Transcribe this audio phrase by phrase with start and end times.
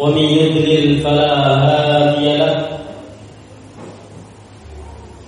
[0.00, 1.32] ومن يضلل فلا
[1.64, 2.66] هادي له.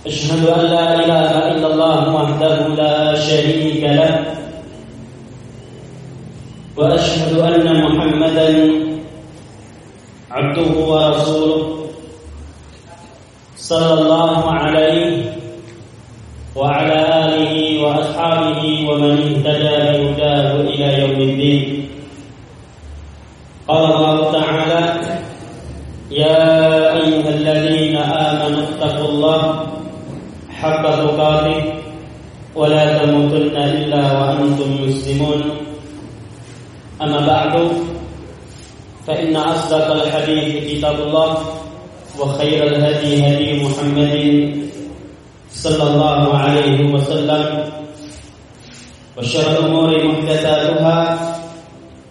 [0.07, 4.25] أشهد أن لا إله إلا الله وحده لا شريك له.
[6.77, 8.49] وأشهد أن محمدا
[10.31, 11.85] عبده ورسوله
[13.57, 15.37] صلى الله عليه
[16.55, 21.82] وعلى آله وأصحابه ومن اهتدى بهداه إلى يوم الدين.
[23.67, 24.81] قال الله تعالى
[26.11, 26.39] يا
[26.99, 29.67] أيها الذين آمنوا اتقوا الله
[30.51, 31.59] حق تقاته
[32.55, 35.41] ولا تموتن إلا وأنتم مسلمون.
[37.01, 37.71] أما بعد
[39.07, 41.37] فإن أصدق الحديث كتاب الله
[42.19, 44.15] وخير الهدي هدي محمد
[45.51, 47.43] صلى الله عليه وسلم.
[49.17, 50.97] وشر الأمور محدثاتها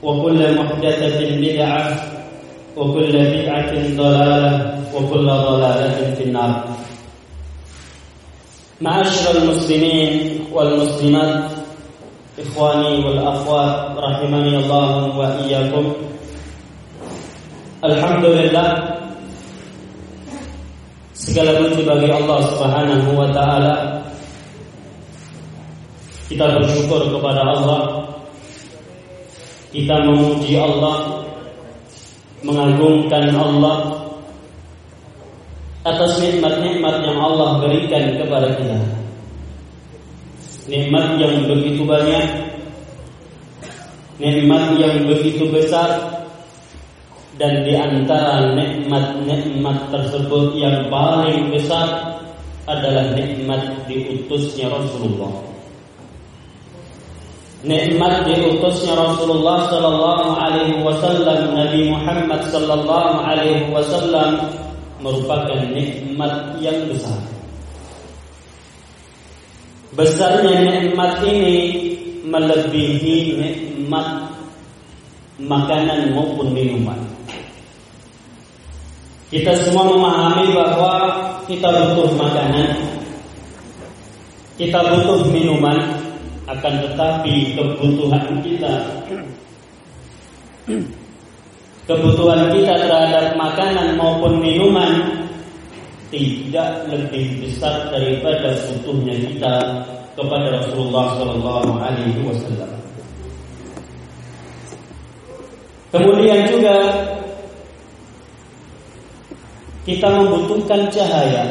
[0.02, 2.02] وكل محدثة بدعة
[2.76, 6.64] وكل بدعة ضلالة وكل ضلالة في النار
[8.80, 11.50] معاشر المسلمين والمسلمات
[12.38, 15.92] إخواني والأخوات رحمني الله وإياكم
[17.84, 18.68] الحمد لله
[21.22, 24.02] Segala puji bagi Allah Subhanahu wa taala.
[26.26, 28.10] Kita bersyukur kepada Allah
[29.72, 31.24] kita memuji Allah
[32.44, 33.76] Mengagungkan Allah
[35.82, 38.78] Atas nikmat-nikmat yang Allah berikan kepada kita.
[40.70, 42.26] Nikmat yang begitu banyak
[44.22, 46.22] Nikmat yang begitu besar
[47.34, 52.14] Dan di antara nikmat-nikmat tersebut yang paling besar
[52.70, 55.51] Adalah nikmat diutusnya Rasulullah
[57.62, 64.50] nikmat diutusnya Rasulullah sallallahu alaihi wasallam Nabi Muhammad sallallahu alaihi wasallam
[64.98, 67.18] merupakan nikmat yang besar.
[69.94, 71.58] Besarnya nikmat ini
[72.26, 74.30] melebihi nikmat
[75.38, 76.98] makanan maupun minuman.
[79.32, 80.94] Kita semua memahami bahwa
[81.48, 82.68] kita butuh makanan,
[84.60, 85.78] kita butuh minuman,
[86.50, 88.74] akan tetapi kebutuhan kita
[91.86, 95.22] kebutuhan kita terhadap makanan maupun minuman
[96.12, 99.54] tidak lebih besar daripada butuhnya kita
[100.12, 102.72] kepada Rasulullah Shallallahu Alaihi Wasallam.
[105.88, 106.76] Kemudian juga
[109.88, 111.44] kita membutuhkan cahaya.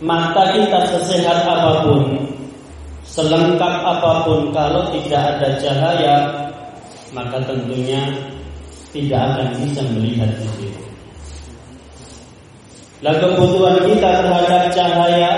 [0.00, 2.29] Mata kita sesehat apa pun
[3.10, 6.14] Selengkap apa pun kalau tidak ada cahaya
[7.10, 8.06] Maka tentunya
[8.94, 10.70] tidak akan bisa melihat itu
[13.02, 15.30] Lalu kebutuhan kita terhadap cahaya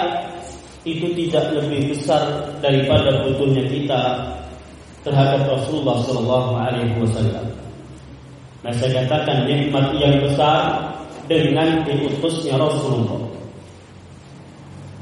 [0.84, 2.20] Itu tidak lebih besar
[2.60, 4.20] daripada butuhnya kita
[5.02, 7.46] Terhadap Rasulullah Wasallam.
[8.62, 10.78] Nah saya katakan nikmat yang besar
[11.26, 13.41] dengan diutusnya Rasulullah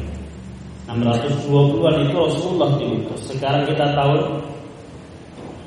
[0.91, 3.21] 620-an itu Rasulullah diutus.
[3.29, 4.41] Sekarang kita tahun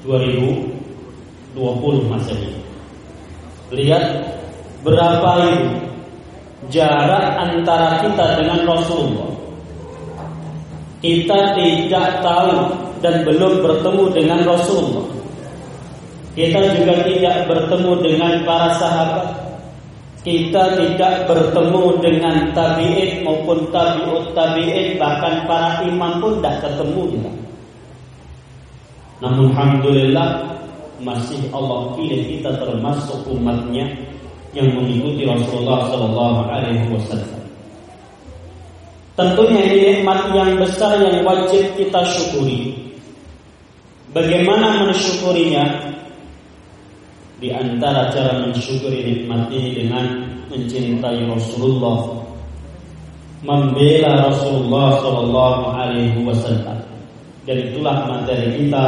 [0.03, 2.63] 2020 Masehi
[3.73, 4.05] lihat
[4.85, 5.65] berapa itu
[6.69, 9.31] jarak antara kita dengan Rasulullah.
[11.03, 12.71] Kita tidak tahu
[13.03, 15.03] dan belum bertemu dengan Rasulullah
[16.33, 19.43] kita juga tidak bertemu dengan para sahabat
[20.23, 27.31] kita tidak bertemu dengan tabi'in maupun tabi'ut tabi'in bahkan para imam pun tidak ketemu kita.
[29.19, 30.27] Namun alhamdulillah
[31.03, 33.83] masih Allah pilih kita termasuk umatnya
[34.55, 37.43] yang mengikuti Rasulullah Wasallam.
[39.13, 42.79] Tentunya ini nikmat yang besar yang wajib kita syukuri.
[44.15, 45.91] Bagaimana mensyukurinya?
[47.43, 52.23] Di antara cara mensyukuri nikmat ini dengan mencintai Rasulullah,
[53.43, 56.79] membela Rasulullah Shallallahu Alaihi Wasallam.
[57.43, 58.85] Dan itulah materi kita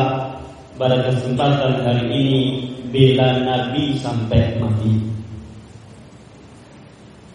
[0.80, 2.40] pada kesempatan hari ini
[2.96, 5.04] bela Nabi sampai mati.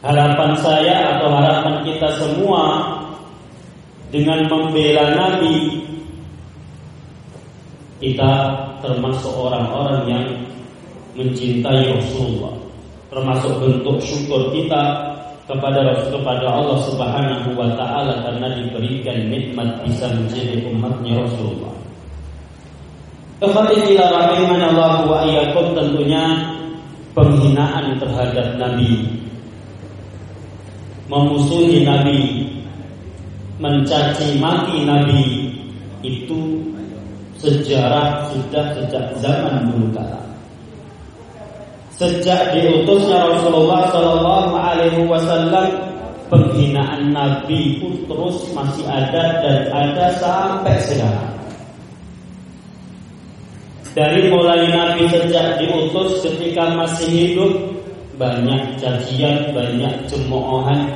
[0.01, 2.65] Harapan saya atau harapan kita semua
[4.09, 5.85] dengan membela Nabi
[8.01, 8.33] kita
[8.81, 10.25] termasuk orang-orang yang
[11.19, 12.55] mencintai Rasulullah
[13.11, 15.11] termasuk bentuk syukur kita
[15.51, 21.75] kepada Rasul kepada Allah Subhanahu wa taala karena diberikan nikmat bisa menjadi umatnya Rasulullah.
[23.43, 26.23] Kepada Allah wa iyyakum tentunya
[27.19, 29.11] penghinaan terhadap Nabi
[31.11, 32.47] memusuhi Nabi
[33.59, 35.51] mencaci maki Nabi
[36.07, 36.63] itu
[37.43, 40.30] sejarah sudah sejak zaman dulu kala.
[42.01, 45.69] Sejak diutusnya Rasulullah Shallallahu Alaihi Wasallam
[46.33, 51.29] penghinaan Nabi pun terus masih ada dan ada sampai sekarang.
[53.93, 57.53] Dari mulai Nabi sejak diutus ketika masih hidup
[58.17, 60.89] banyak cacian, banyak cemoohan,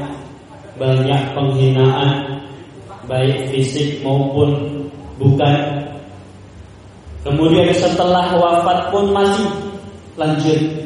[0.81, 2.41] banyak penghinaan
[3.05, 4.56] baik fisik maupun
[5.21, 5.85] bukan.
[7.29, 9.53] Kemudian setelah wafat pun masih
[10.17, 10.83] lanjut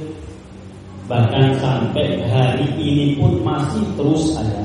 [1.08, 4.60] Bahkan sampai hari ini pun masih terus ada.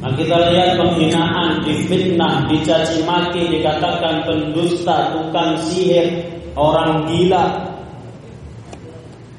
[0.00, 6.24] Nah kita lihat penghinaan, difitnah, dicaci maki, dikatakan pendusta, tukang sihir,
[6.58, 7.46] orang gila.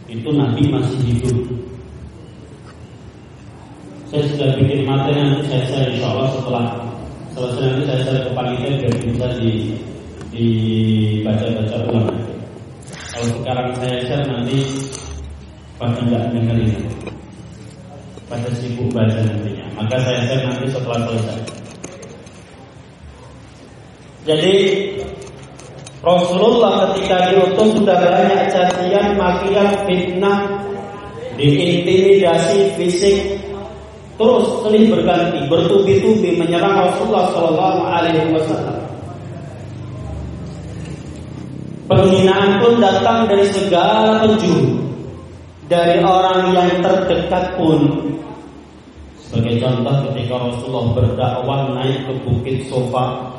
[0.08, 1.38] Itu Nabi masih hidup.
[4.08, 6.66] Saya sudah bikin materi nanti saya share insya Allah setelah
[7.32, 9.52] selesai nanti saya share ke panitia biar bisa di
[10.32, 12.10] dibaca-baca ulang.
[13.12, 14.64] Kalau sekarang saya share nanti
[15.76, 16.72] pada nggak dengerin,
[18.32, 19.66] pada sibuk baca nantinya.
[19.76, 21.40] Maka saya share nanti setelah selesai.
[24.22, 24.54] Jadi
[26.02, 30.50] Rasulullah ketika diutus sudah banyak cacian, makian, fitnah,
[31.38, 33.38] diintimidasi fisik,
[34.18, 38.81] terus seling berganti, bertubi-tubi menyerang Rasulullah Shallallahu Alaihi Wasallam.
[41.92, 44.80] Penghinaan pun datang dari segala penjuru
[45.68, 47.84] Dari orang yang terdekat pun
[49.20, 53.36] Sebagai contoh ketika Rasulullah berdakwah naik ke Bukit Sofa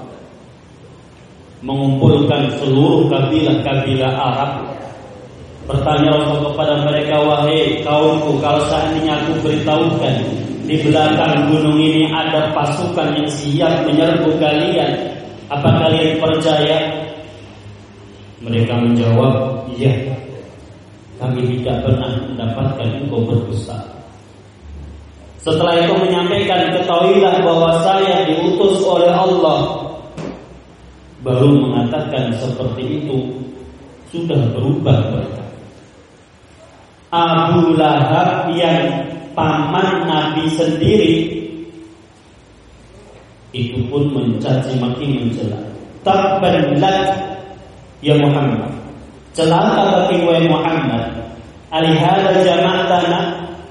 [1.65, 4.53] Mengumpulkan seluruh kabilah-kabilah Arab
[5.65, 10.17] Bertanya Rasul kepada mereka Wahai kaumku kalau seandainya aku beritahukan
[10.69, 14.93] Di belakang gunung ini ada pasukan yang siap menyerbu kalian
[15.49, 17.02] Apa kalian percaya?
[18.43, 19.95] Mereka menjawab, iya.
[21.23, 23.79] Kami tidak pernah mendapatkan engkau berdusta.
[25.43, 29.87] Setelah itu menyampaikan, ketahuilah bahwa saya diutus oleh Allah.
[31.23, 33.31] Baru mengatakan seperti itu,
[34.11, 35.43] sudah berubah mereka.
[37.15, 39.07] Abu Lahab yang
[39.39, 41.15] paman Nabi sendiri
[43.53, 45.31] itu pun mencaci maki.
[46.03, 47.32] Tabban lak
[48.03, 48.67] Ya Muhammad
[49.33, 51.15] Celaka bagi wa Muhammad
[51.71, 53.25] Alihada tanah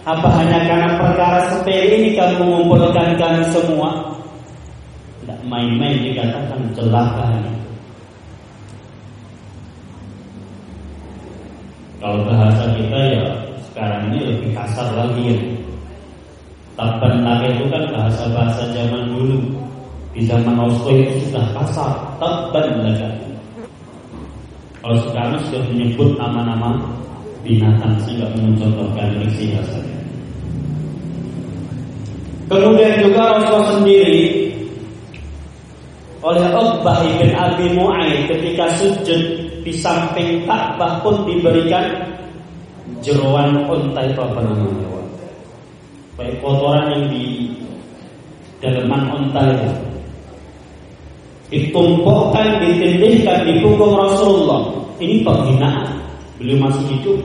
[0.07, 4.17] Apa hanya karena perkara sepele ini kamu mengumpulkan kami semua?
[5.21, 7.29] Tidak main-main dikatakan celaka
[12.01, 13.23] Kalau bahasa kita ya
[13.61, 15.37] sekarang ini lebih kasar lagi ya.
[16.73, 19.37] Taban lagi itu kan bahasa-bahasa zaman dulu.
[20.17, 21.93] Di zaman Oslo itu sudah kasar.
[22.17, 23.30] Taban lagi.
[24.81, 26.81] Kalau sekarang sudah menyebut nama-nama
[27.45, 29.97] binatang saya mencontohkan isi bahasanya.
[32.49, 34.25] Kemudian juga Rasulullah sendiri
[36.21, 39.21] oleh Uqbah bin Abi Mu'ayyid ketika sujud
[39.61, 41.85] di samping Ka'bah pun diberikan
[43.05, 44.89] jeruan unta itu apa namanya?
[46.17, 47.53] Baik kotoran yang di
[48.61, 49.90] dalaman unta itu
[51.51, 54.71] ditumpukkan, ditindihkan di punggung Rasulullah.
[54.97, 55.99] Ini penghinaan.
[56.39, 57.19] Beliau masih hidup.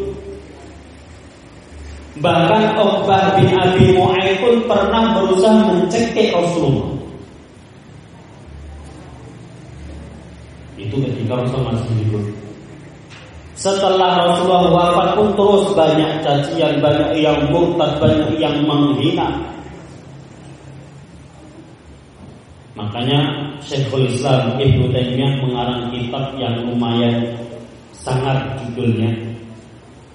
[2.20, 6.96] Bahkan Uqbah bin Abi Mu'ayyid pun pernah berusaha mencekik Rasulullah.
[10.76, 12.24] Itu ketika Rasul masih hidup.
[13.56, 19.55] Setelah Rasulullah wafat pun terus banyak cacian, banyak yang murtad, banyak yang menghina.
[22.96, 27.28] Makanya Syekhul Islam Ibnu Taimiyah mengarang kitab yang lumayan
[27.92, 29.12] sangat judulnya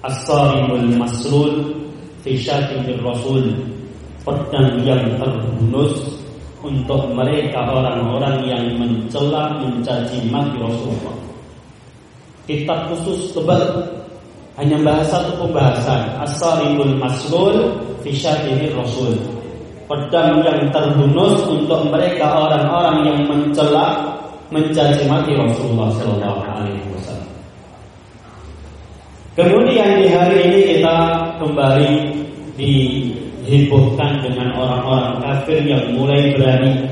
[0.02, 1.78] As-Sarimul Masrul
[2.26, 2.42] fi
[2.98, 3.54] Rasul
[4.26, 5.94] pedang yang terhunus
[6.58, 11.14] untuk mereka orang-orang yang mencela mencaci maki Rasulullah.
[12.50, 13.62] Kitab khusus tebal
[14.58, 18.10] hanya bahas satu pembahasan As-Sarimul Maslul fi
[18.74, 19.41] Rasul.
[19.92, 24.08] Pedang yang terhunus untuk mereka orang-orang yang mencela
[24.48, 27.28] mencaci maki Rasulullah sallallahu alaihi wasallam.
[29.36, 30.96] Kemudian di hari ini kita
[31.36, 31.90] kembali
[32.56, 32.72] di
[33.42, 36.88] dihebohkan dengan orang-orang kafir yang mulai berani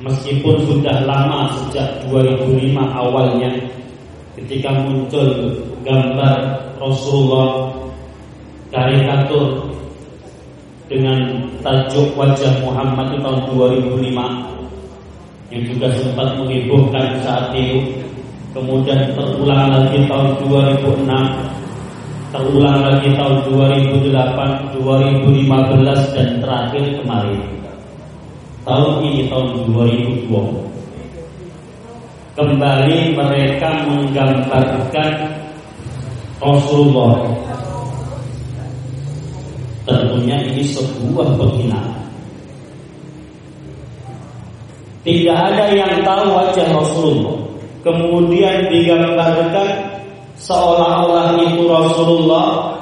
[0.00, 3.50] meskipun sudah lama sejak 2005 awalnya
[4.38, 5.26] ketika muncul
[5.82, 7.74] gambar Rasulullah
[8.70, 9.75] karikatur
[10.86, 11.18] dengan
[11.62, 17.82] tajuk wajah Muhammad di tahun 2005 yang juga sempat menghebohkan saat itu
[18.54, 21.56] kemudian terulang lagi tahun 2006
[22.36, 27.40] terulang lagi tahun 2008, 2015 dan terakhir kemarin.
[28.66, 30.26] Tahun ini tahun 2020.
[32.36, 35.10] Kembali mereka menggambarkan
[36.42, 37.14] Rasulullah.
[40.26, 42.02] Tentunya ini sebuah penghinaan.
[45.06, 47.38] Tidak ada yang tahu wajah Rasulullah.
[47.86, 49.86] Kemudian digambarkan
[50.34, 52.74] seolah-olah itu Rasulullah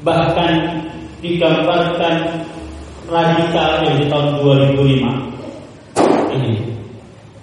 [0.00, 0.80] bahkan
[1.20, 2.40] digambarkan
[3.04, 4.80] radikal yang di tahun 2005
[6.40, 6.52] ini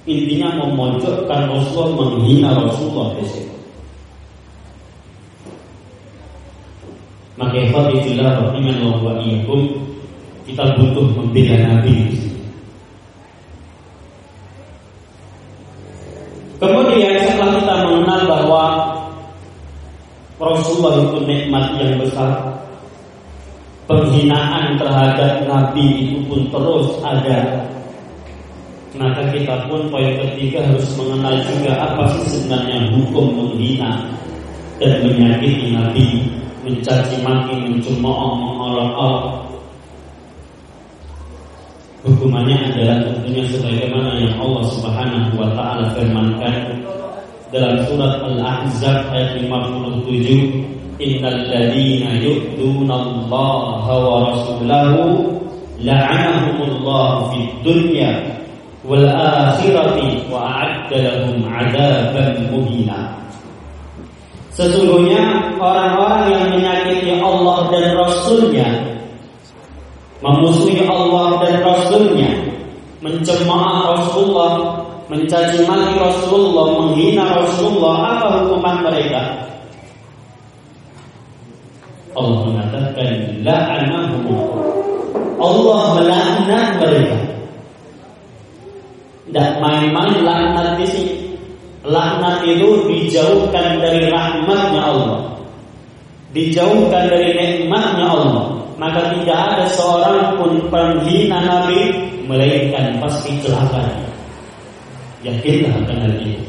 [0.10, 3.51] intinya memojokkan Rasulullah menghina Rasulullah di
[7.42, 9.74] maka ikhwatifillah rahimahullah wa iyyakum
[10.46, 12.14] kita butuh membela Nabi.
[16.62, 18.64] Kemudian setelah kita mengenal bahwa
[20.38, 22.30] Rasulullah itu nikmat yang besar,
[23.90, 27.66] penghinaan terhadap Nabi itu pun terus ada.
[28.94, 34.06] Maka kita pun poin ketiga harus mengenal juga apa sih sebenarnya hukum menghina
[34.78, 36.06] dan menyakiti Nabi,
[36.64, 39.52] mencaci maki, mencemooh, mengolok-olok
[42.02, 46.82] Hukumannya adalah tentunya sebagaimana yang Allah Subhanahu wa taala firmankan
[47.54, 55.30] dalam surat Al-Ahzab ayat 57 Innal ladina yu'duna Allah wa rasulahu
[55.78, 58.42] la'anahumullah fid dunya
[58.82, 63.14] wal akhirati wa a'adda lahum 'adaban muhina
[64.52, 68.92] Sesungguhnya orang-orang yang menyakiti Allah dan Rasulnya
[70.22, 72.32] memusuhi Allah dan Rasulnya,
[73.02, 74.54] mencemooh Rasulullah,
[75.10, 79.22] mencaci maki Rasulullah, menghina Rasulullah, apa hukuman mereka?
[82.14, 83.10] Allah mengatakan.
[85.42, 87.18] Allah melaknat mereka.
[89.26, 91.31] Tidak main-main laknat di sini.
[91.82, 95.22] Laknat itu dijauhkan dari rahmatnya Allah.
[96.32, 101.94] Dijauhkan dari nikmatnya Allah maka tidak ada seorang pun penghina Nabi
[102.26, 103.86] melainkan pasti celaka.
[105.22, 106.42] Yakinlah akan hal itu.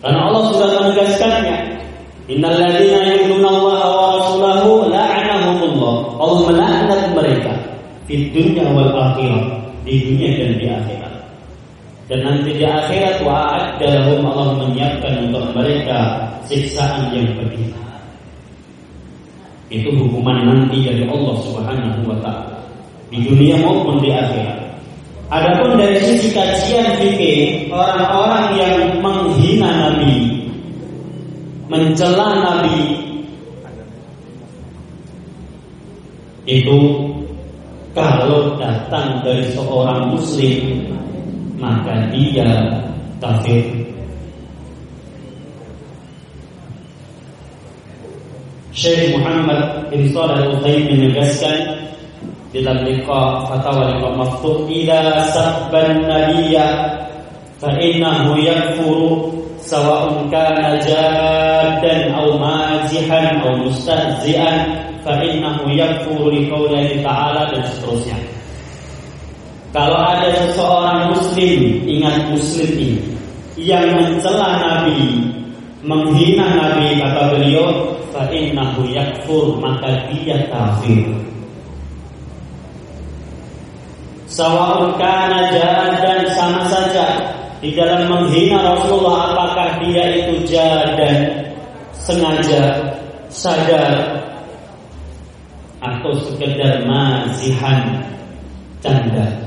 [0.00, 1.56] Karena Allah sudah menegaskannya.
[2.32, 5.94] Innal ladzina yu'minuna Allah wa rasulahu la'anahumullah.
[6.16, 7.52] Allah melaknat mereka
[8.08, 9.44] di dunia wal akhirah,
[9.84, 11.09] di dunia dan di akhirat.
[12.10, 17.70] Dan nanti di akhirat wa'adda lahum Allah menyiapkan untuk mereka siksaan yang pedih.
[19.70, 22.58] Itu hukuman nanti dari Allah Subhanahu wa taala
[23.14, 24.58] di dunia maupun di akhirat.
[25.30, 30.42] Adapun dari sisi kajian fikih, orang-orang yang menghina Nabi,
[31.70, 32.98] mencela Nabi,
[36.50, 36.78] itu
[37.94, 40.89] kalau datang dari seorang Muslim,
[41.60, 42.48] maka dia
[43.20, 43.62] kafir.
[48.72, 51.84] Syekh Muhammad bin Shalih Al-Utsaimin menegaskan
[52.54, 54.98] dalam liqa fatwa liqa maftuh ila
[55.28, 56.96] sabban nabiyya
[57.60, 64.70] fa innahu yakfuru sawa'un kana jaddan aw mazihan aw mustahzi'an
[65.04, 68.29] fa innahu yakfuru li qoulihi ta'ala dan seterusnya
[69.70, 73.06] kalau ada seseorang muslim ingat muslim ini.
[73.54, 75.30] Yang mencela nabi
[75.86, 81.06] menghina nabi kata beliau fa innahu yakfur maka dia kafir.
[84.26, 87.38] Sawaun kana dan sama saja.
[87.60, 90.48] Di dalam menghina Rasulullah apakah dia itu
[90.96, 91.28] dan
[91.92, 92.96] sengaja
[93.28, 94.24] sadar
[95.84, 98.00] atau sekedar mazihan
[98.80, 99.39] canda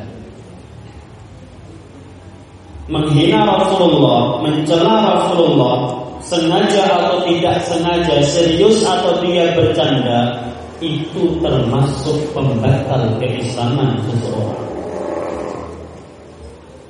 [2.92, 5.76] menghina Rasulullah mencela Rasulullah
[6.24, 10.36] sengaja atau tidak sengaja serius atau dia bercanda
[10.84, 14.64] itu termasuk pembatal keislaman seseorang.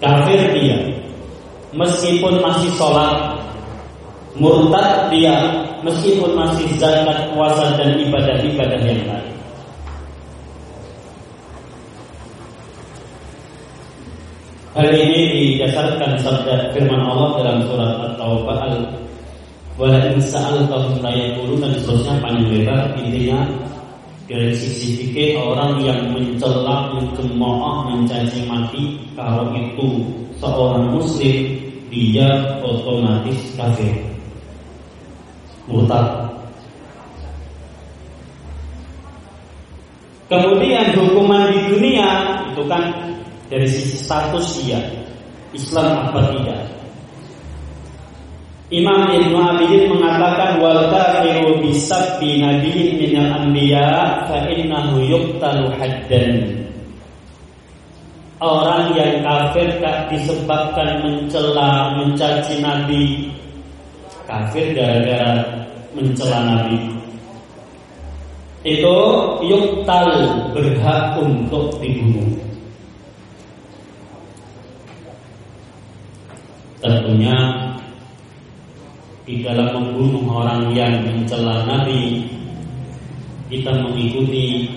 [0.04, 0.78] Kafir dia
[1.72, 3.40] Meskipun masih sholat
[4.36, 9.33] Murtad dia Meskipun masih zakat, puasa dan ibadah-ibadah yang lain
[14.74, 18.76] Hal ini didasarkan sabda firman Allah dalam surat At-Taubah al
[19.78, 23.42] Wala in sa'altahum la dan seterusnya panjang lebar intinya
[24.30, 31.38] dari sisi fikih orang yang mencela, mencemooh, mencaci mati kalau itu seorang muslim
[31.90, 33.94] dia otomatis kafir.
[35.70, 36.34] Murtad.
[40.34, 42.10] Kemudian hukuman di dunia
[42.54, 43.13] itu kan
[43.54, 44.82] dari sisi status dia
[45.54, 46.66] Islam apa tidak.
[48.74, 56.66] Imam Ibnu Abidin mengatakan wal kafiru bisabbi nabiyyin minal anbiya fa innahu yuqtalu haddan.
[58.42, 63.30] Orang yang kafir tak disebabkan mencela, mencaci nabi.
[64.26, 65.46] Kafir gara-gara
[65.94, 66.82] mencela nabi.
[68.66, 68.98] Itu
[69.46, 70.10] yuktal
[70.52, 72.53] berhak untuk dibunuh.
[76.84, 77.40] Tentunya
[79.24, 82.28] di dalam membunuh orang yang mencela Nabi
[83.48, 84.68] kita mengikuti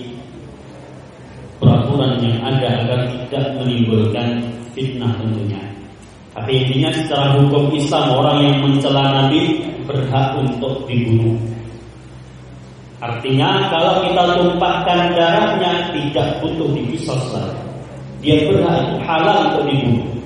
[1.59, 4.39] peraturan yang ada agar tidak menimbulkan
[4.71, 5.59] fitnah tentunya.
[6.31, 11.35] Tapi intinya secara hukum Islam orang yang mencela Nabi berhak untuk dibunuh.
[13.03, 17.51] Artinya kalau kita tumpahkan darahnya tidak butuh dipisah
[18.23, 20.16] Dia berhak halal untuk dibunuh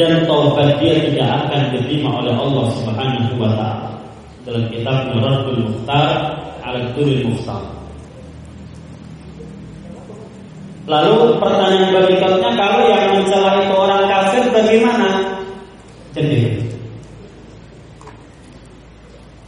[0.00, 3.92] dan taubat dia tidak akan diterima oleh Allah Subhanahu wa taala.
[4.48, 6.08] Dalam kitab Nurul Mukhtar
[6.64, 7.60] al Turil Mukhtar.
[10.88, 15.10] Lalu pertanyaan berikutnya kalau yang mencela itu orang kafir bagaimana?
[16.16, 16.64] Jadi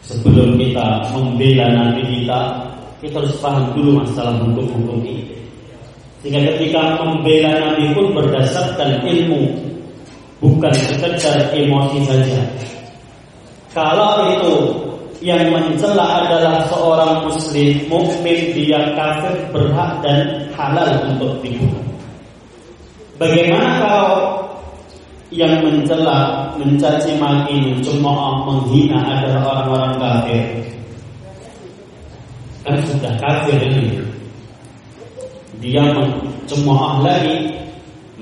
[0.05, 2.41] sebelum kita membela nabi kita,
[3.01, 5.33] kita harus paham dulu masalah hukum-hukum ini.
[6.21, 9.72] Sehingga ketika membela nabi pun berdasarkan ilmu
[10.43, 12.43] bukan sekedar emosi saja.
[13.71, 14.55] Kalau itu
[15.23, 21.87] yang mencela adalah seorang muslim mukmin dia kafir berhak dan halal untuk dibunuh.
[23.23, 24.19] Bagaimana kalau
[25.31, 30.45] yang mencela, mencaci maki, mencemooh, menghina adalah orang-orang kafir?
[32.67, 34.03] Kan sudah kafir ini.
[35.63, 37.62] Dia mencemooh lagi,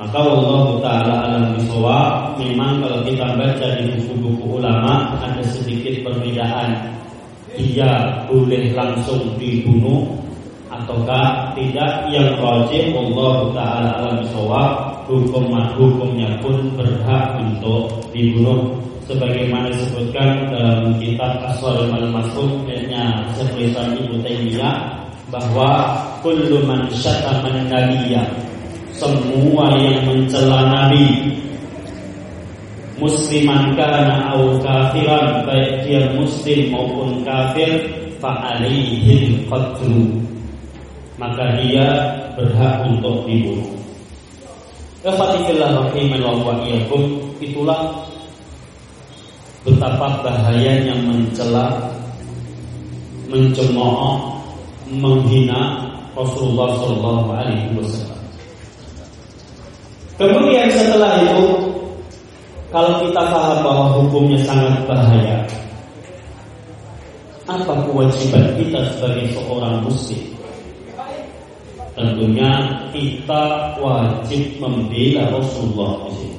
[0.01, 6.97] maka Allah Ta'ala alam bisawab Memang kalau kita baca di buku-buku ulama Ada sedikit perbedaan.
[7.53, 10.09] Dia boleh langsung dibunuh
[10.73, 12.09] Ataukah tidak?
[12.09, 14.71] Yang rajin Allah Ta'ala alam bisawab
[15.05, 18.79] Hukum hukumnya pun berhak untuk dibunuh.
[19.11, 25.03] Sebagaimana disebutkan dalam kitab Aswarul Al-Mas'ud nya Syekhul Islam Ibnu Taimiyah
[25.35, 28.23] bahwa kullu man syatama nabiyya
[29.01, 31.33] semua yang mencela nabi
[33.01, 37.89] musliman kana au kafiran baik dia muslim maupun kafir
[38.21, 40.21] fa alaihil qatlu
[41.21, 41.87] maka dia
[42.33, 43.69] berhak untuk dibunuh.
[45.05, 46.57] Ikhwatifillah rahimallahu wa
[47.41, 47.81] itulah
[49.65, 51.93] betapa bahayanya mencela,
[53.29, 54.41] mencemooh,
[54.89, 58.20] menghina Rasulullah Shallallahu Alaihi Wasallam.
[60.21, 61.49] Kemudian setelah itu,
[62.69, 65.49] kalau kita paham bahwa hukumnya sangat bahaya,
[67.49, 70.21] apa kewajiban kita sebagai seorang muslim?
[71.97, 72.53] Tentunya
[72.93, 76.39] kita wajib membela Rasulullah sini.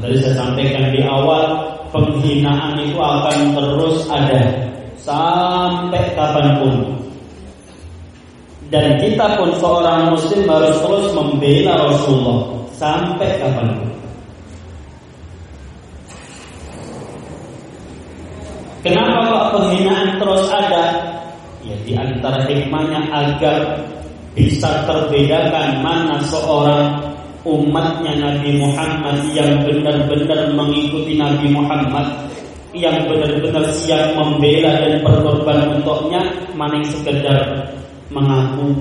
[0.00, 1.60] Tadi saya sampaikan di awal
[1.92, 4.40] penghinaan itu akan terus ada
[4.96, 7.01] sampai kapan pun.
[8.72, 12.40] Dan kita pun seorang muslim harus terus membela Rasulullah
[12.72, 13.90] sampai kapan pun.
[18.80, 20.84] Kenapa kok penghinaan terus ada?
[21.62, 23.84] Ya di antara hikmahnya agar
[24.32, 27.12] bisa terbedakan mana seorang
[27.44, 32.08] umatnya Nabi Muhammad yang benar-benar mengikuti Nabi Muhammad
[32.72, 36.24] yang benar-benar siap membela dan berkorban untuknya
[36.56, 37.38] mana yang sekedar
[38.12, 38.76] mengaku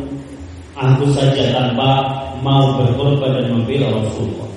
[0.76, 4.50] aku saja tanpa mau berkorban dan membela Rasulullah.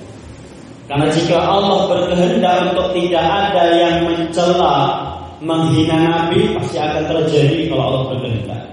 [0.85, 5.01] Karena jika Allah berkehendak untuk tidak ada yang mencela
[5.41, 8.63] menghina Nabi pasti akan terjadi kalau Allah berkehendak.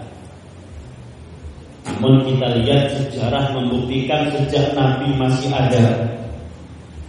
[1.82, 6.14] Namun kita lihat sejarah membuktikan sejak Nabi masih ada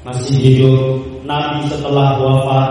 [0.02, 2.70] Masih hidup Nabi setelah wafat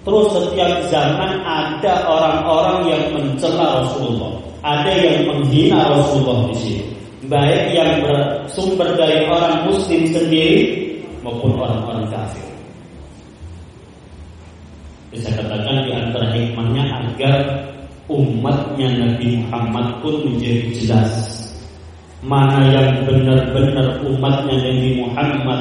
[0.00, 6.84] Terus setiap zaman ada orang-orang yang mencela Rasulullah Ada yang menghina Rasulullah di sini
[7.28, 10.88] Baik yang bersumber dari orang muslim sendiri
[11.20, 12.44] Maupun orang-orang kafir
[15.12, 17.34] Bisa katakan di antara hikmahnya agar
[18.10, 21.40] umatnya Nabi Muhammad pun menjadi jelas
[22.20, 25.60] mana yang benar-benar umatnya Nabi Muhammad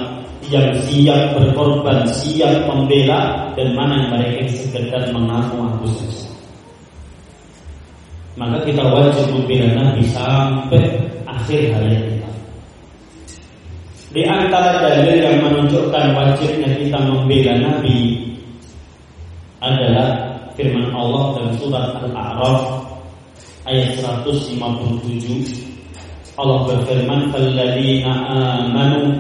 [0.50, 6.29] yang siap berkorban, siap membela dan mana yang mereka sekedar mengaku-ngaku saja.
[8.40, 10.96] Maka kita wajib membela Nabi sampai
[11.28, 12.30] akhir hayat kita.
[14.16, 18.16] Di antara dalil yang menunjukkan wajibnya kita membela Nabi
[19.60, 22.80] adalah firman Allah dalam surat Al-A'raf
[23.68, 24.56] ayat 157
[26.40, 28.12] Allah berfirman falladzina
[28.64, 29.20] amanu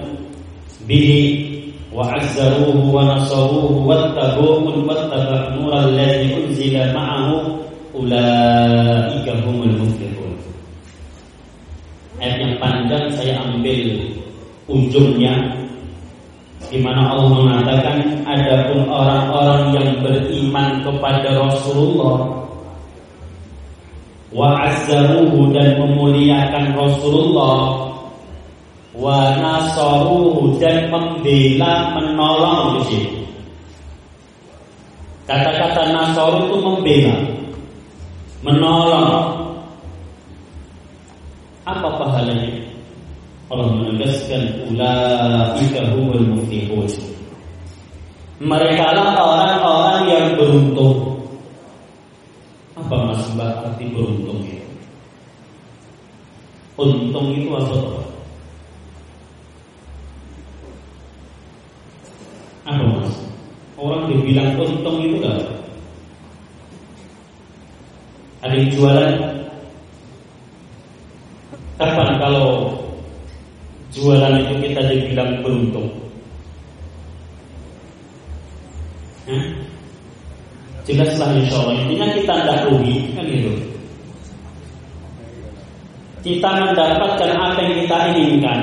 [0.87, 1.43] bihi
[1.91, 3.19] wa 'azzaruhu wa
[3.83, 4.63] wattaba'u
[5.59, 7.58] nural ladzi unzila ma'ahu
[7.99, 10.39] ulaika humul muflihun
[12.19, 13.79] Ayat yang panjang saya ambil
[14.67, 15.55] ujungnya
[16.67, 22.29] di mana Allah mengatakan adapun orang-orang yang beriman kepada Rasulullah
[24.29, 27.89] wa azzaruhu dan memuliakan Rasulullah
[28.99, 33.19] wa nasaruhu dan membela menolong di sini.
[35.23, 37.15] Kata-kata nasaru itu membela,
[38.43, 39.49] menolong.
[41.67, 42.69] Apa pahalanya?
[43.49, 46.85] Allah menegaskan ulaika humul muflihun.
[48.39, 51.19] Mereka lah orang-orang yang beruntung.
[52.79, 54.63] Apa maksud arti beruntung itu?
[56.79, 57.75] Untung itu apa?
[62.69, 63.11] Apa mas?
[63.75, 65.43] Orang dibilang untung itu enggak?
[68.39, 69.13] Ada yang jualan?
[71.79, 72.75] Kapan kalau
[73.95, 75.87] jualan itu kita dibilang beruntung.
[79.27, 79.43] Hah?
[80.89, 83.53] Jelaslah insya Allah Intinya kita tidak rugi kan itu.
[86.25, 88.59] Kita mendapatkan apa yang kita inginkan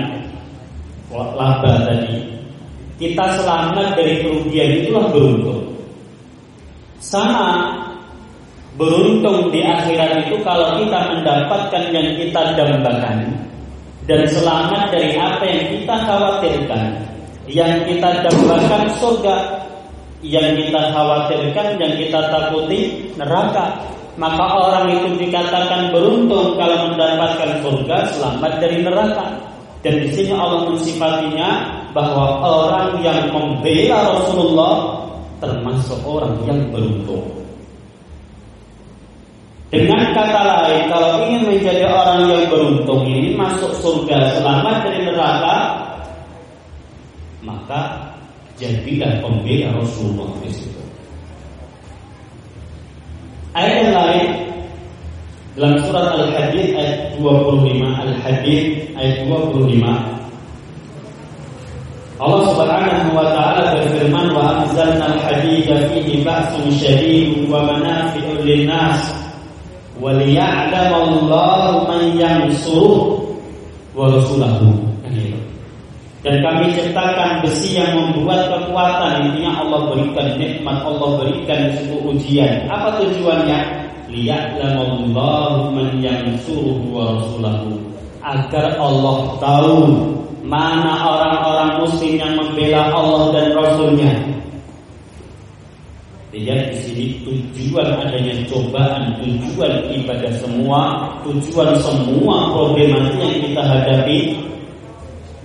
[1.09, 2.21] Laba tadi
[3.01, 5.65] Kita selamat dari kerugian itulah beruntung
[7.01, 7.73] Sama
[8.77, 13.47] Beruntung di akhirat itu Kalau kita mendapatkan yang kita dambakan
[14.07, 16.85] dan selamat dari apa yang kita khawatirkan.
[17.47, 19.37] Yang kita dambakan surga,
[20.23, 23.83] yang kita khawatirkan, yang kita takuti neraka.
[24.17, 29.27] Maka orang itu dikatakan beruntung kalau mendapatkan surga, selamat dari neraka.
[29.85, 31.51] Dan di sini Allah mensifatinya
[31.93, 34.75] bahwa orang yang membela Rasulullah
[35.43, 37.46] termasuk orang yang beruntung.
[39.67, 45.57] Dengan kata lain, kalau ingin menjadi orang yang beruntung ini masuk surga selamat dari neraka,
[47.43, 47.81] maka
[48.63, 50.83] jadilah pembela Rasulullah di situ.
[53.59, 54.27] Ayat yang lain
[55.59, 60.17] dalam surat Al-Hadid ayat 25 Al-Hadid ayat 25
[62.17, 69.26] Allah Subhanahu wa taala berfirman wa anzalna al-hadida fihi ba'sun syadid wa manafi'u lin-nas
[69.97, 73.25] wa liya'lam Allah man yansuruh
[73.97, 74.87] wa rasulahu.
[76.27, 82.67] Dan kami ciptakan besi yang membuat kekuatan Intinya Allah berikan nikmat Allah berikan sebuah ujian
[82.67, 83.61] Apa tujuannya?
[84.11, 87.79] Liya'lamallahu man yansuruhu wa rasulahu
[88.27, 89.79] Agar Allah tahu
[90.43, 94.15] Mana orang-orang muslim yang membela Allah dan Rasulnya
[96.37, 104.19] Lihat di sini tujuan adanya cobaan, tujuan ibadah semua, tujuan semua problematik yang kita hadapi.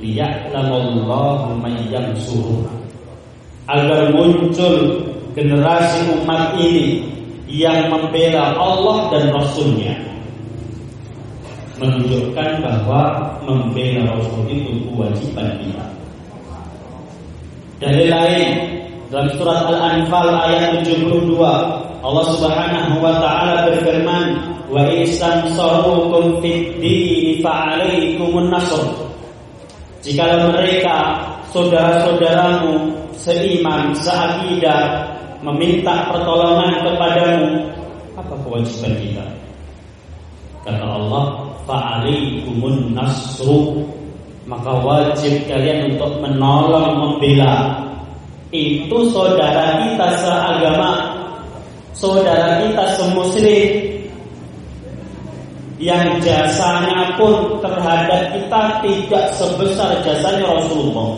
[0.04, 1.80] Liya'lamallahu man
[2.19, 2.67] suruh
[3.71, 4.99] Agar muncul
[5.32, 7.08] generasi umat ini
[7.47, 9.95] yang membela Allah dan Rasulnya
[11.80, 15.86] menunjukkan bahwa membela Rasul itu kewajiban kita.
[17.80, 18.81] Dari lain
[19.12, 21.36] dalam surat Al-Anfal ayat 72
[22.00, 24.39] Allah Subhanahu wa taala berfirman
[24.71, 28.80] wa isan sarukum fid din fa'alaikumun nasr
[30.00, 35.12] Jika mereka saudara-saudaramu seiman, seakidah
[35.43, 37.69] meminta pertolongan kepadamu,
[38.17, 39.26] apa kewajiban kita?
[40.65, 43.84] Kata Allah, fa'alaikumun nasru
[44.50, 47.78] maka wajib kalian untuk menolong membela
[48.51, 50.91] itu saudara kita seagama
[51.95, 53.91] saudara kita semuslim
[55.81, 61.17] yang jasanya pun terhadap kita tidak sebesar jasanya Rasulullah.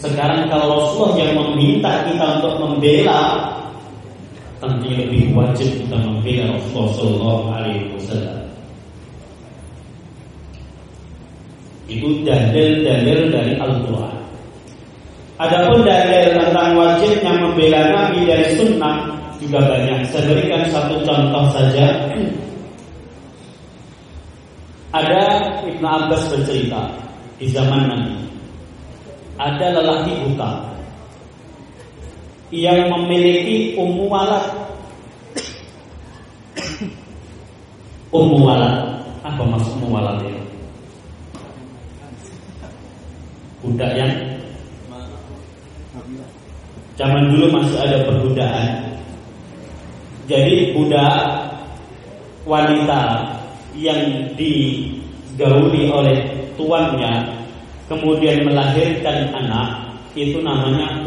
[0.00, 3.52] Sekarang kalau Rasulullah yang meminta kita untuk membela,
[4.56, 8.40] tentu lebih wajib kita membela Rasulullah Sallallahu Alaihi Wasallam.
[11.84, 14.23] Itu dalil-dalil dari Al-Quran.
[15.44, 20.08] Adapun dalil tentang wajibnya membela Nabi dari sunnah juga banyak.
[20.08, 21.84] Saya berikan satu contoh saja.
[24.94, 25.22] Ada
[25.68, 26.88] Ibnu Abbas bercerita
[27.36, 28.14] di zaman Nabi.
[29.36, 30.50] Ada lelaki buta
[32.54, 34.46] yang memiliki ummu walad.
[38.14, 38.96] ummu walad.
[39.26, 40.44] Apa maksud ummu walad itu?
[43.64, 44.12] budak yang
[46.94, 48.68] zaman dulu masih ada perbudakan.
[50.24, 51.16] Jadi budak
[52.48, 53.34] wanita
[53.76, 56.18] yang digauli oleh
[56.54, 57.28] tuannya
[57.90, 59.68] kemudian melahirkan anak
[60.14, 61.02] itu namanya.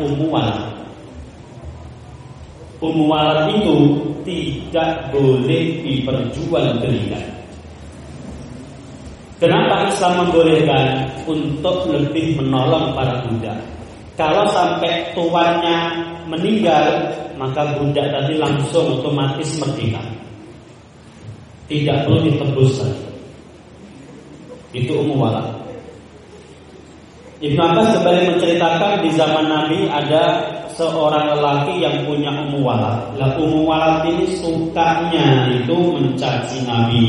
[2.78, 3.78] Ummu walad itu
[4.22, 7.26] tidak boleh diperjualbelikan.
[9.42, 13.77] Kenapa Islam membolehkan untuk lebih menolong para budak?
[14.18, 15.94] Kalau sampai tuannya
[16.26, 17.06] meninggal,
[17.38, 20.02] maka budak tadi langsung otomatis merdeka.
[21.70, 22.82] Tidak perlu ditebus.
[24.74, 25.48] Itu umum walad.
[27.38, 30.42] Ibnu Abbas kembali menceritakan di zaman Nabi ada
[30.74, 33.14] seorang lelaki yang punya ummu walad.
[33.22, 37.06] Lah walad ini sukanya itu mencaci Nabi,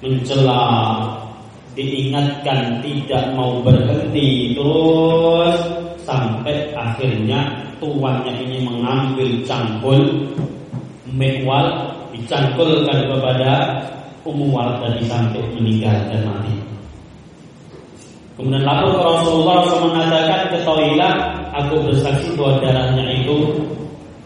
[0.00, 1.04] mencela,
[1.82, 5.58] diingatkan tidak mau berhenti terus
[6.02, 10.02] sampai akhirnya tuannya ini mengambil cangkul
[11.14, 13.52] mekwal dicangkulkan kepada
[14.26, 16.54] umum tadi sampai meninggal dan mati.
[18.38, 21.12] Kemudian lalu Rasulullah SAW mengatakan ketahuilah
[21.58, 23.50] aku bersaksi bahwa darahnya itu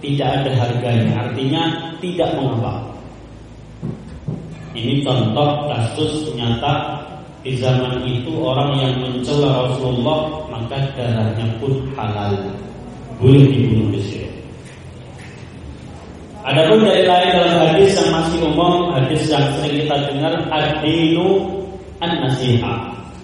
[0.05, 1.63] tidak ada harganya, artinya
[2.03, 2.83] tidak mengapa.
[4.77, 7.02] Ini contoh kasus nyata
[7.43, 12.39] di zaman itu orang yang mencela Rasulullah maka darahnya pun halal,
[13.19, 14.23] boleh dibunuh di
[16.43, 21.47] Adapun dari lain dalam hadis yang masih umum, hadis yang sering kita dengar, adinu
[22.03, 22.79] an nasihat.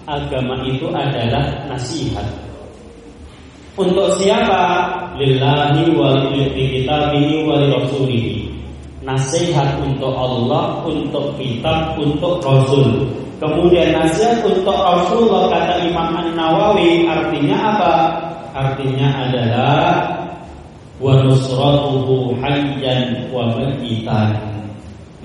[0.07, 2.23] Agama itu adalah nasihat.
[3.75, 4.87] Untuk siapa?
[5.19, 8.48] Lillahi wa li kitabihi wa li rasulihi
[9.09, 13.09] Nasihat untuk Allah, untuk kitab, untuk Rasul.
[13.41, 17.93] Kemudian nasihat untuk Rasulullah kata Imam An Nawawi artinya apa?
[18.53, 19.81] Artinya adalah
[21.01, 24.37] wa nusratuhu hayyan wa mayitan.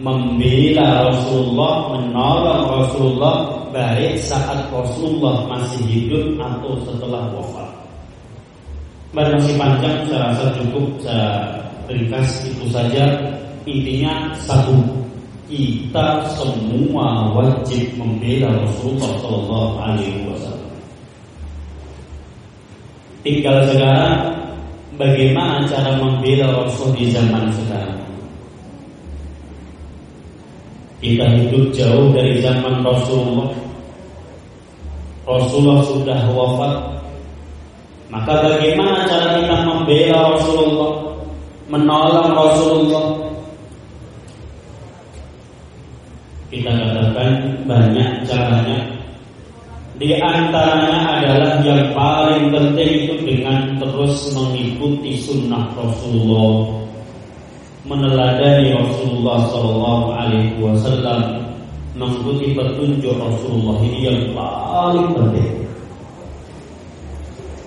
[0.01, 3.37] Membela Rasulullah, menolong Rasulullah
[3.69, 7.69] baik saat Rasulullah masih hidup atau setelah wafat.
[9.13, 11.53] Masih panjang saya rasa cukup saya
[11.85, 13.05] ringkas itu saja
[13.65, 15.05] intinya satu
[15.49, 20.73] kita semua wajib membela Rasulullah Shallallahu Alaihi Wasallam.
[23.25, 24.21] Tinggal sekarang
[25.01, 28.03] bagaimana cara membela Rasul di zaman sekarang.
[31.05, 33.53] Kita hidup jauh dari zaman Rasulullah.
[35.25, 36.75] Rasulullah sudah wafat.
[38.13, 40.93] Maka bagaimana cara kita membela Rasulullah,
[41.69, 43.05] menolong Rasulullah,
[46.55, 47.31] kita katakan
[47.67, 48.79] banyak caranya.
[49.95, 56.67] Di antaranya adalah yang paling penting itu dengan terus mengikuti sunnah Rasulullah,
[57.87, 61.21] meneladani Rasulullah Shallallahu Alaihi Wasallam,
[61.95, 65.63] mengikuti petunjuk Rasulullah ini yang paling penting.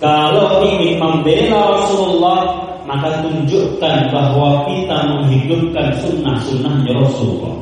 [0.03, 2.39] Kalau ingin membela Rasulullah,
[2.83, 7.55] maka tunjukkan bahwa kita menghidupkan sunnah-sunnahnya Rasulullah.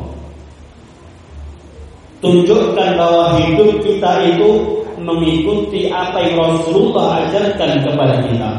[2.26, 8.52] Tunjukkan bahwa hidup kita itu mengikuti apa yang Rasulullah ajarkan kepada kita.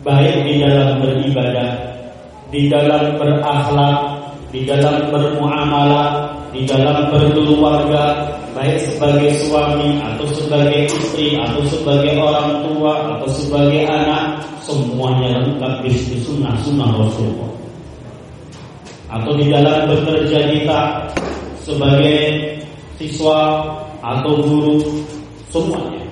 [0.00, 1.76] Baik di dalam beribadah,
[2.48, 4.16] di dalam berakhlak,
[4.48, 12.64] di dalam bermuamalah, di dalam berkeluarga, baik sebagai suami atau sebagai istri atau sebagai orang
[12.64, 15.92] tua atau sebagai anak, semuanya lengkap di
[16.24, 17.52] sunnah-sunnah Rasulullah.
[19.12, 20.80] Atau di dalam bekerja kita
[21.64, 22.20] sebagai
[23.00, 23.64] siswa
[24.04, 24.78] atau guru
[25.48, 26.04] semuanya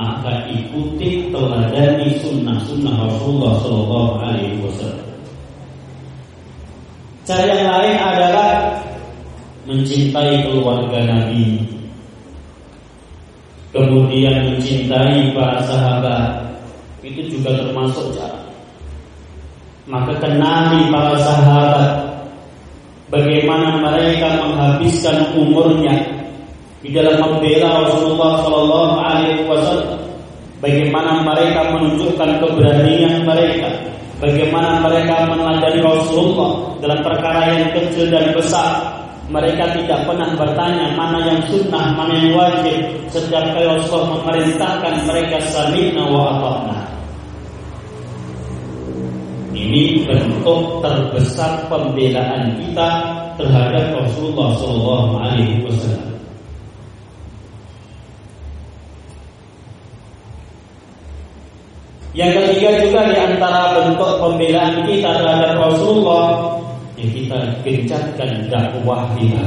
[0.00, 5.08] maka ikuti teladani sunnah-sunnah Rasulullah Shallallahu Alaihi Wasallam.
[7.28, 8.50] Cara yang lain adalah
[9.68, 11.62] mencintai keluarga Nabi,
[13.76, 16.48] kemudian mencintai para sahabat,
[17.04, 18.40] itu juga termasuk cara.
[19.84, 21.99] Maka kenali para sahabat,
[23.10, 25.94] bagaimana mereka menghabiskan umurnya
[26.80, 30.00] di dalam membela Rasulullah Shallallahu Alaihi Wasallam.
[30.60, 33.68] Bagaimana mereka menunjukkan keberanian mereka,
[34.20, 39.00] bagaimana mereka meneladani Rasulullah dalam perkara yang kecil dan besar.
[39.30, 42.82] Mereka tidak pernah bertanya mana yang sunnah, mana yang wajib.
[43.14, 46.34] Setiap kali Rasulullah memerintahkan mereka sami'na wa.
[49.60, 52.88] Ini bentuk terbesar pembelaan kita
[53.36, 56.08] terhadap Rasulullah Shallallahu Alaihi Wasallam.
[62.16, 66.56] Yang ketiga juga di antara bentuk pembelaan kita terhadap Rasulullah
[66.96, 69.44] yang kita gencarkan dakwah kita.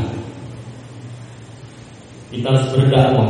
[2.30, 3.30] Kita harus berdakwah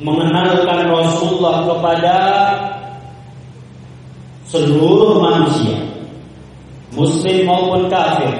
[0.00, 2.16] mengenalkan Rasulullah kepada
[4.50, 5.78] seluruh manusia,
[6.90, 8.34] muslim maupun kafir.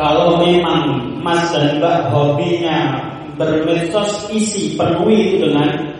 [0.00, 3.04] Kalau memang Mas dan Mbak hobinya
[3.36, 5.92] bermedsos isi penuhi dengan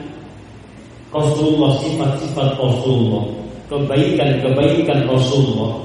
[1.13, 3.29] Rasulullah, sifat-sifat Rasulullah,
[3.69, 5.77] kebaikan-kebaikan Rasulullah,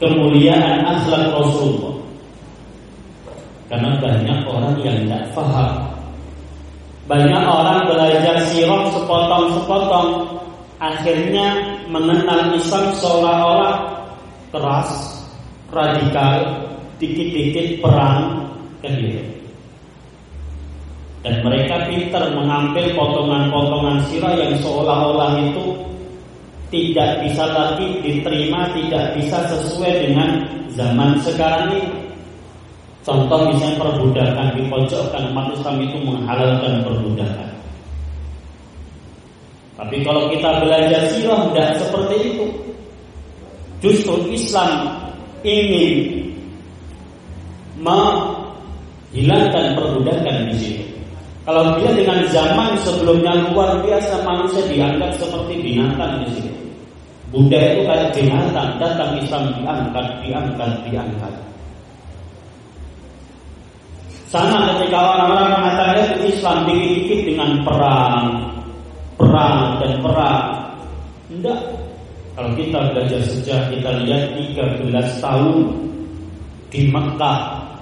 [0.00, 1.94] kemuliaan akhlak Rasulullah.
[3.68, 5.84] Karena banyak orang yang tidak paham.
[7.04, 10.37] Banyak orang belajar sirah sepotong-sepotong
[10.78, 13.76] akhirnya mengenal Islam seolah-olah
[14.54, 14.90] keras,
[15.74, 16.66] radikal,
[17.02, 18.46] dikit-dikit perang
[18.82, 19.22] kan gitu.
[21.26, 25.74] Dan mereka pintar mengambil potongan-potongan sirah yang seolah-olah itu
[26.70, 30.46] tidak bisa lagi diterima, tidak bisa sesuai dengan
[30.78, 31.82] zaman sekarang ini.
[33.02, 37.57] Contoh misalnya perbudakan di pojokkan umat Islam itu menghalalkan perbudakan.
[39.78, 42.46] Tapi kalau kita belajar sirah tidak seperti itu.
[43.78, 44.90] Justru Islam
[45.46, 46.18] ingin
[47.78, 50.84] menghilangkan perbudakan di sini.
[51.46, 56.52] Kalau dia dengan zaman sebelumnya luar biasa manusia dianggap seperti binatang di sini.
[57.30, 61.34] Buddha itu kayak binatang, datang Islam diangkat, diangkat, diangkat.
[64.28, 68.57] Sama ketika orang-orang mengatakan Islam dikit-dikit dengan perang,
[69.18, 70.42] perang dan perang.
[71.28, 71.60] Tidak.
[72.38, 75.56] Kalau kita belajar sejarah kita lihat 13 tahun
[76.70, 77.38] di Mekah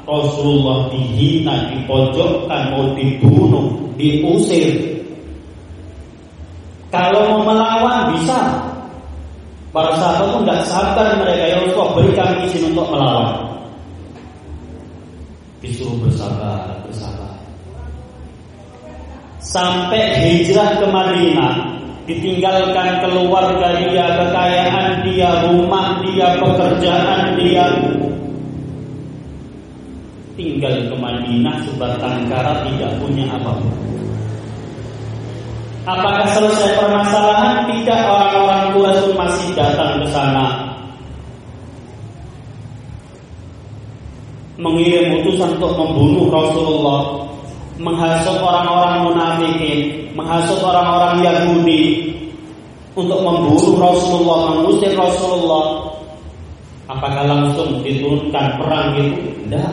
[0.08, 4.96] Rasulullah dihina, dipojokkan, mau dibunuh, diusir.
[6.88, 8.64] Kalau mau melawan bisa.
[9.76, 13.44] Para sahabat pun nggak sabar mereka ya Rasulullah berikan izin untuk melawan.
[15.60, 17.35] Disuruh bersabar, bersabar.
[19.40, 21.54] Sampai hijrah ke Madinah,
[22.08, 27.66] ditinggalkan keluarga dia, kekayaan dia, rumah dia, pekerjaan dia,
[30.36, 33.72] tinggal ke Madinah sebatang kara tidak punya apa-apa.
[35.86, 37.70] Apakah selesai permasalahan?
[37.70, 40.66] Tidak orang-orang Quraisy masih datang ke sana.
[44.58, 47.22] Mengirim utusan untuk membunuh Rasulullah,
[47.76, 52.12] menghasut orang-orang munafikin, menghasut orang-orang Yahudi
[52.96, 55.64] untuk membunuh Rasulullah, mengusir Rasulullah.
[56.86, 59.18] Apakah langsung diturunkan perang itu?
[59.44, 59.72] Tidak.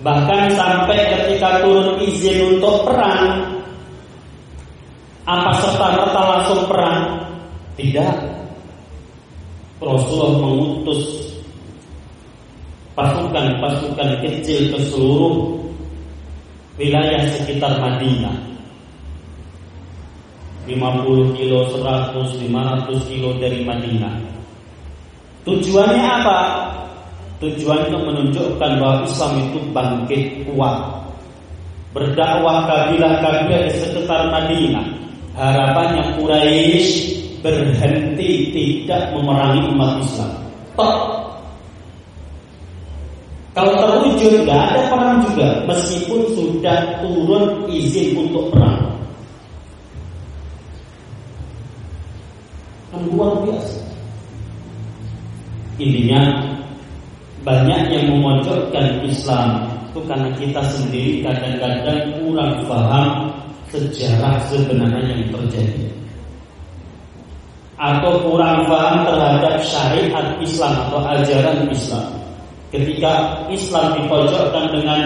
[0.00, 3.42] Bahkan sampai ketika turun izin untuk perang
[5.26, 7.18] Apa serta merta langsung perang?
[7.74, 8.14] Tidak
[9.82, 11.25] Rasulullah mengutus
[12.96, 15.60] pasukan-pasukan kecil ke seluruh
[16.80, 18.34] wilayah sekitar Madinah
[20.66, 24.36] 50 kilo, 100, 500 kilo dari Madinah
[25.46, 26.38] Tujuannya apa?
[27.38, 31.06] Tujuan untuk menunjukkan bahwa Islam itu bangkit kuat.
[31.94, 34.86] Berdakwah kabilah-kabilah di sekitar Madinah.
[35.38, 37.14] Harapannya Quraisy
[37.46, 40.32] berhenti tidak memerangi umat Islam.
[40.74, 41.15] Tok.
[43.56, 48.84] Kalau terwujud nggak ada perang juga, meskipun sudah turun izin untuk perang.
[52.92, 53.80] Kan luar biasa.
[55.80, 56.20] Intinya
[57.48, 63.32] banyak yang memojokkan Islam itu karena kita sendiri kadang-kadang kurang paham
[63.72, 65.88] sejarah sebenarnya yang terjadi
[67.80, 72.25] atau kurang paham terhadap syariat Islam atau ajaran Islam.
[72.74, 75.00] Ketika Islam dipojokkan dengan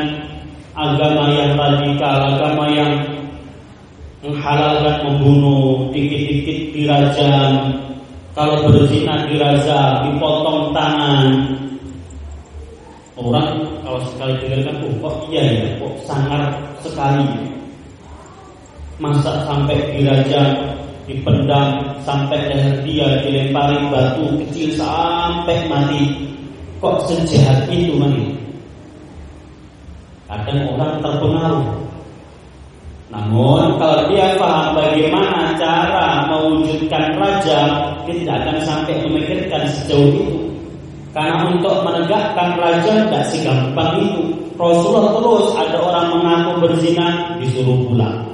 [0.72, 2.92] agama yang radikal, agama yang
[4.24, 7.72] menghalalkan membunuh, dikit-dikit dirajam,
[8.32, 11.26] kalau berzina dirajam, dipotong tangan,
[13.20, 17.28] Orang kalau sekali dengarkan, oh kok iya ya, kok sangat sekali.
[18.96, 20.56] Masa sampai dirajam,
[21.04, 26.29] dipendam, sampai leher dia dilempari batu kecil sampai mati.
[26.80, 28.24] Kok sejahat itu mati?
[30.24, 31.68] Kadang orang terpengaruh.
[33.10, 40.36] Namun kalau dia paham bagaimana cara mewujudkan raja, dia tidak akan sampai memikirkan sejauh itu.
[41.12, 44.22] Karena untuk menegakkan raja tidak segampang itu.
[44.56, 48.24] Rasulullah terus ada orang mengaku berzina disuruh pulang.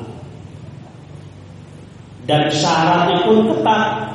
[2.30, 4.05] Dan syaratnya pun ketat.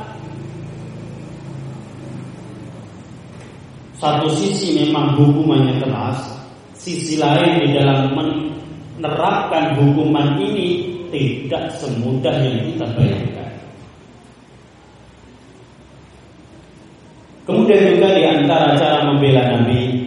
[4.01, 6.25] Satu sisi memang hukumannya keras,
[6.73, 13.53] sisi lain di dalam menerapkan hukuman ini tidak semudah yang kita bayangkan.
[17.45, 20.01] Kemudian juga di antara cara membela Nabi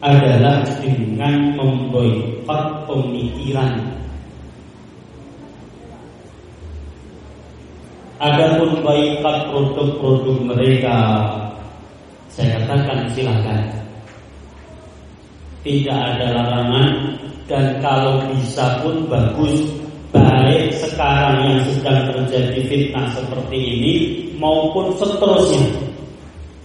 [0.00, 4.00] adalah dengan memboikot pemikiran.
[8.20, 10.96] Adapun boikot produk-produk mereka,
[12.30, 13.60] saya katakan silakan.
[15.60, 16.88] Tidak ada larangan
[17.44, 19.60] dan kalau bisa pun bagus
[20.14, 23.94] baik sekarang yang sedang terjadi fitnah seperti ini
[24.40, 25.68] maupun seterusnya.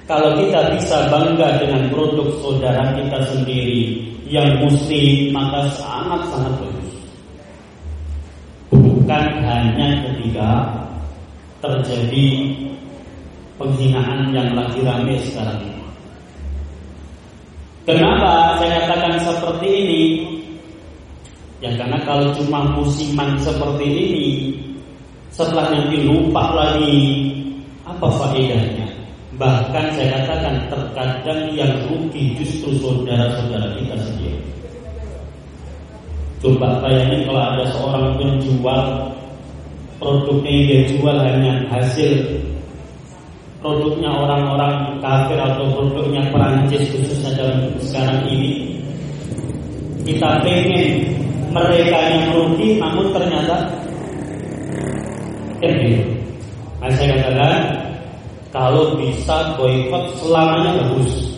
[0.06, 6.94] Kalau kita bisa bangga dengan produk saudara kita sendiri yang muslim, maka sangat-sangat bagus.
[8.70, 10.50] Bukan hanya ketika
[11.62, 12.54] terjadi
[13.56, 15.84] penghinaan yang lagi rame sekarang ini.
[17.86, 20.04] Kenapa saya katakan seperti ini?
[21.64, 24.28] Ya karena kalau cuma musiman seperti ini
[25.32, 27.26] Setelah nanti lupa lagi
[27.88, 28.86] Apa faedahnya
[29.40, 34.40] Bahkan saya katakan terkadang yang rugi justru saudara-saudara kita sendiri
[36.44, 38.84] Coba bayangin kalau ada seorang penjual
[39.96, 42.14] Produknya yang dia jual hanya hasil
[43.66, 48.78] Produknya orang-orang kafir atau produknya Perancis khususnya dalam sekarang ini
[50.06, 51.02] Kita pengen
[51.50, 53.74] mereka yang rugi namun ternyata
[55.66, 56.06] gitu.
[56.78, 57.64] Nah, saya katakan
[58.54, 61.34] kalau bisa boykot selamanya bagus.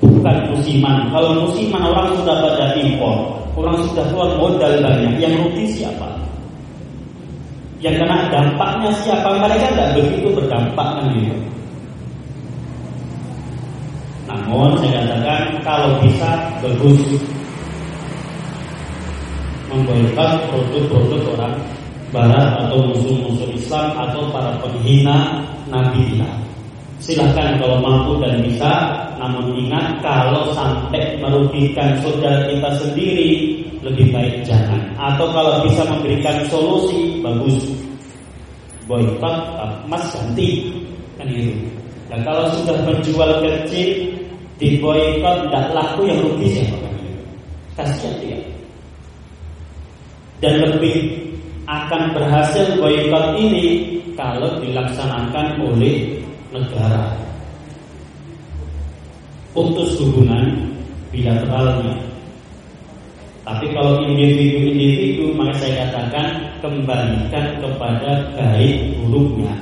[0.00, 1.12] Bukan musiman.
[1.12, 5.20] Kalau musiman orang sudah pada impor, orang sudah keluar modal banyak.
[5.20, 6.23] Yang rugi siapa?
[7.84, 9.28] Yang kena dampaknya siapa?
[9.44, 11.36] Mereka tidak begitu berdampak kan gitu.
[14.24, 17.00] Namun saya katakan kalau bisa bagus
[19.68, 21.54] memboikot produk-produk orang
[22.14, 26.22] Barat atau musuh-musuh Islam atau para penghina Nabi.
[27.02, 34.44] Silahkan kalau mampu dan bisa, namun ingat kalau sampai merugikan saudara kita sendiri lebih baik
[34.44, 34.84] jangan.
[35.00, 37.56] Atau kalau bisa memberikan solusi bagus,
[38.84, 39.36] boykot
[39.88, 40.68] mas ganti
[41.16, 41.56] kan itu.
[42.12, 44.12] Dan kalau sudah menjual kecil
[44.60, 46.88] di boykot tidak laku yang rugi siapa?
[47.80, 48.38] Kasihan dia.
[50.44, 51.16] Dan lebih
[51.64, 56.20] akan berhasil boykot ini kalau dilaksanakan oleh
[56.52, 57.23] negara.
[59.54, 60.50] Putus hubungan
[61.14, 61.94] bilateralnya.
[63.46, 66.26] Tapi kalau individu-individu maka saya katakan
[66.58, 69.54] kembalikan kepada baik buruknya.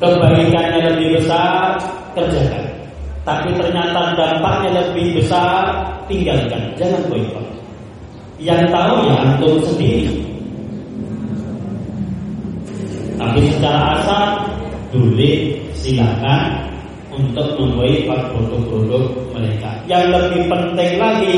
[0.00, 1.76] Kebaikannya lebih besar,
[2.16, 2.64] kerjakan.
[3.26, 6.72] Tapi ternyata dampaknya lebih besar, tinggalkan.
[6.80, 7.46] Jangan boykot.
[8.40, 10.24] Yang tahu ya antum sendiri.
[13.18, 14.24] Tapi secara asal
[14.94, 16.70] boleh silakan
[17.18, 19.02] untuk memboikot produk-produk
[19.34, 19.70] mereka.
[19.90, 21.36] Yang lebih penting lagi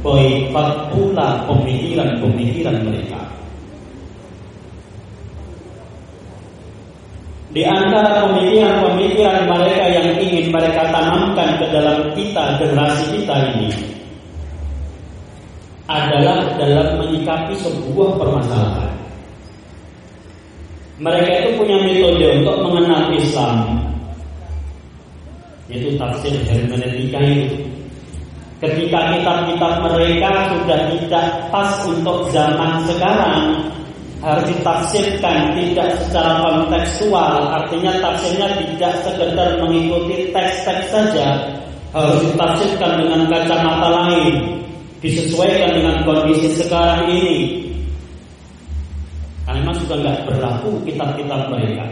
[0.00, 3.20] boikot pula pemikiran-pemikiran mereka.
[7.50, 13.70] Di antara pemikiran-pemikiran mereka yang ingin mereka tanamkan ke dalam kita, generasi kita ini
[15.90, 18.94] adalah dalam menyikapi sebuah permasalahan.
[21.02, 23.89] Mereka itu punya metode untuk mengenal Islam
[25.70, 27.56] Yaitu tafsir hermeneutika itu
[28.60, 33.56] Ketika kitab-kitab mereka sudah tidak pas untuk zaman sekarang
[34.20, 41.40] Harus ditafsirkan tidak secara kontekstual Artinya tafsirnya tidak sekedar mengikuti teks-teks saja
[41.96, 44.34] Harus ditafsirkan dengan kacamata lain
[45.00, 47.60] Disesuaikan dengan kondisi sekarang ini
[49.50, 51.82] karena sudah nggak berlaku kitab-kitab mereka.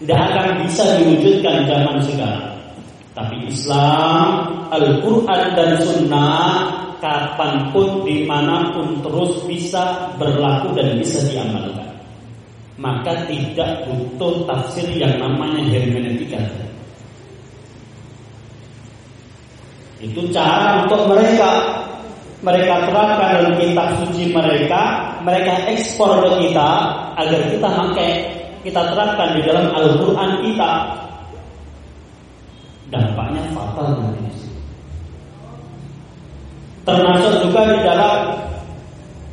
[0.00, 2.59] Tidak akan bisa diwujudkan zaman sekarang.
[3.10, 4.26] Tapi Islam,
[4.70, 6.46] Al-Quran dan Sunnah
[7.02, 11.90] kapan pun, di mana pun terus bisa berlaku dan bisa diamalkan.
[12.80, 16.40] Maka tidak butuh tafsir yang namanya hermeneutika.
[20.00, 21.80] Itu cara untuk mereka
[22.40, 26.68] mereka terapkan dalam kitab suci mereka, mereka ekspor ke kita
[27.20, 28.10] agar kita pakai,
[28.64, 30.72] kita terapkan di dalam Al-Quran kita.
[32.90, 34.50] Dampaknya fatal nanti.
[36.82, 38.14] Termasuk juga di dalam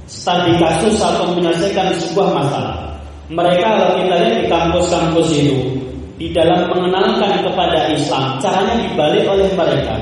[0.05, 2.77] studi kasus atau menyelesaikan sebuah masalah.
[3.27, 5.57] Mereka kalau kita lihat di kampus-kampus itu,
[6.15, 9.95] di dalam mengenalkan kepada Islam, caranya dibalik oleh mereka.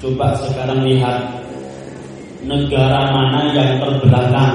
[0.00, 1.28] Coba sekarang lihat
[2.40, 4.54] negara mana yang terbelakang,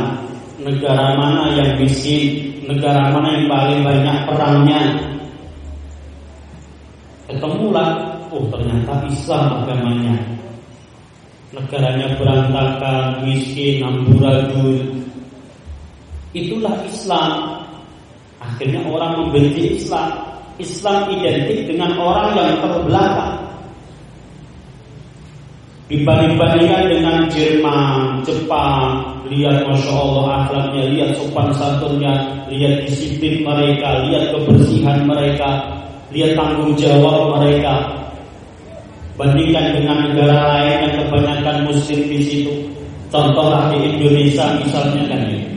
[0.58, 4.82] negara mana yang miskin, negara mana yang paling banyak perangnya.
[7.30, 10.16] Ketemulah, oh ternyata Islam agamanya.
[11.56, 14.84] Negaranya berantakan, miskin, amburadul.
[16.36, 17.64] Itulah Islam.
[18.44, 20.36] Akhirnya orang membenci Islam.
[20.60, 23.40] Islam identik dengan orang yang terbelakang.
[25.86, 32.14] Dibanding-bandingkan dengan Jerman, Jepang, lihat masya Allah akhlaknya, lihat sopan santunnya,
[32.50, 35.62] lihat disiplin mereka, lihat kebersihan mereka,
[36.10, 38.05] lihat tanggung jawab mereka.
[39.16, 42.54] Bandingkan dengan negara lain yang kebanyakan muslim di situ.
[43.08, 45.48] Contohlah di Indonesia misalnya kan ini.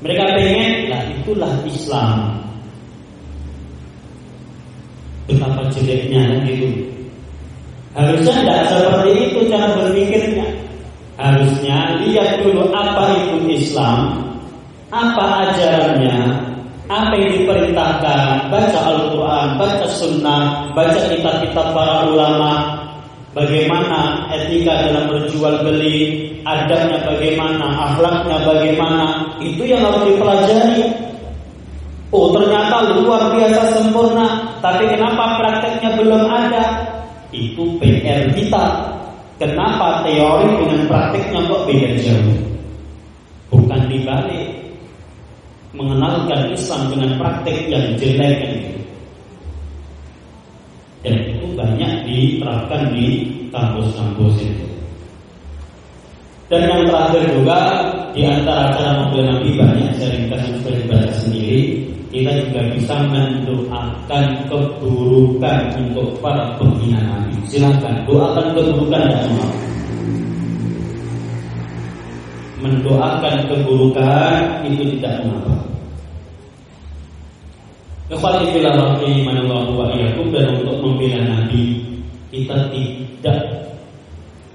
[0.00, 2.38] Mereka pengen, lah itulah Islam.
[5.26, 6.70] Betapa jeleknya gitu.
[7.90, 10.46] Harusnya tidak seperti itu cara berpikirnya.
[11.20, 14.24] Harusnya lihat dulu apa itu Islam,
[14.88, 16.16] apa ajarannya,
[16.90, 22.82] apa yang diperintahkan, baca Al-Quran, baca Sunnah, baca kitab-kitab para ulama,
[23.30, 29.06] bagaimana etika dalam berjual beli, adabnya bagaimana, akhlaknya bagaimana,
[29.38, 30.82] itu yang harus dipelajari.
[32.10, 36.90] Oh ternyata luar biasa sempurna, tapi kenapa prakteknya belum ada?
[37.30, 38.98] Itu PR kita.
[39.38, 42.50] Kenapa teori dengan praktiknya kok beda jauh?
[43.50, 44.59] bukan dibalik
[45.76, 48.70] mengenalkan Islam dengan praktek yang jelek gitu.
[51.00, 53.06] Dan itu banyak diterapkan di
[53.48, 54.66] kampus-kampus itu.
[56.50, 57.58] Dan yang terakhir juga
[58.10, 61.60] di antara cara membela Nabi banyak ringkas seperti baca sendiri
[62.10, 67.38] kita juga bisa mendoakan keburukan untuk para penghina Nabi.
[67.46, 69.69] Silakan doakan keburukan ya semua.
[72.60, 75.56] Mendoakan keburukan itu tidak mengapa.
[78.10, 81.78] Kepada bila waktu manallahu wa iyyakum dan untuk membela Nabi
[82.28, 83.38] kita tidak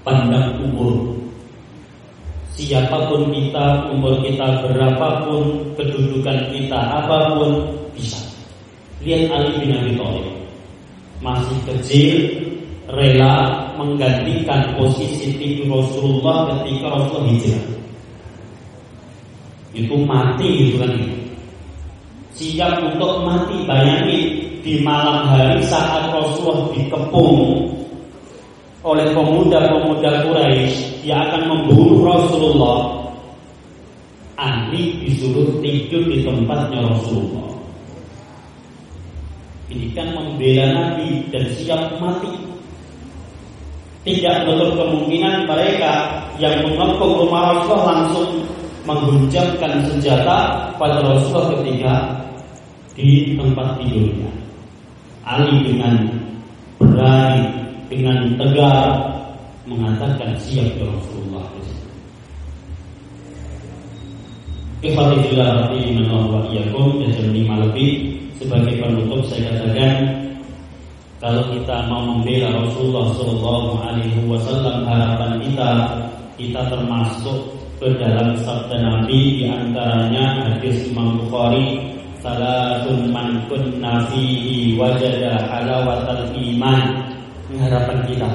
[0.04, 1.16] pandang umur
[2.56, 8.16] Siapa pun kita, umur kita berapapun, kedudukan kita apa pun bisa.
[9.04, 10.26] Lihat Ali bin Abi Thalib.
[11.20, 12.16] Masih kecil,
[12.88, 17.64] rela menggantikan posisi tipe Rasulullah ketika Rasulullah hijrah.
[19.76, 20.92] Itu mati gitu kan.
[22.32, 24.24] Siap untuk mati, bayangin
[24.64, 27.68] di malam hari saat Rasulullah dikepung
[28.80, 32.78] oleh pemuda-pemuda Quraisy yang akan membunuh Rasulullah.
[34.36, 37.56] Ali disuruh tidur di tempatnya Rasulullah.
[39.72, 42.32] Ini kan membela Nabi dan siap mati.
[44.06, 48.55] Tidak betul kemungkinan mereka yang mengepung rumah Rasulullah langsung
[48.86, 51.94] menghujamkan senjata pada Rasulullah ketika
[52.94, 54.30] di tempat tidurnya.
[55.26, 56.06] Ali dengan
[56.78, 57.44] berani
[57.90, 58.86] dengan tegar
[59.66, 61.44] mengatakan siap ya Rasulullah.
[66.96, 67.34] Dan
[67.66, 69.94] lebih sebagai penutup saya katakan
[71.18, 75.70] kalau kita mau membela Rasulullah Shallallahu Alaihi Wasallam harapan kita
[76.36, 81.92] kita termasuk ke dalam sabda Nabi di antaranya hadis Imam Bukhari
[82.24, 86.80] salatun man kunna fihi wajada halawatal iman
[87.54, 88.30] harapan kita.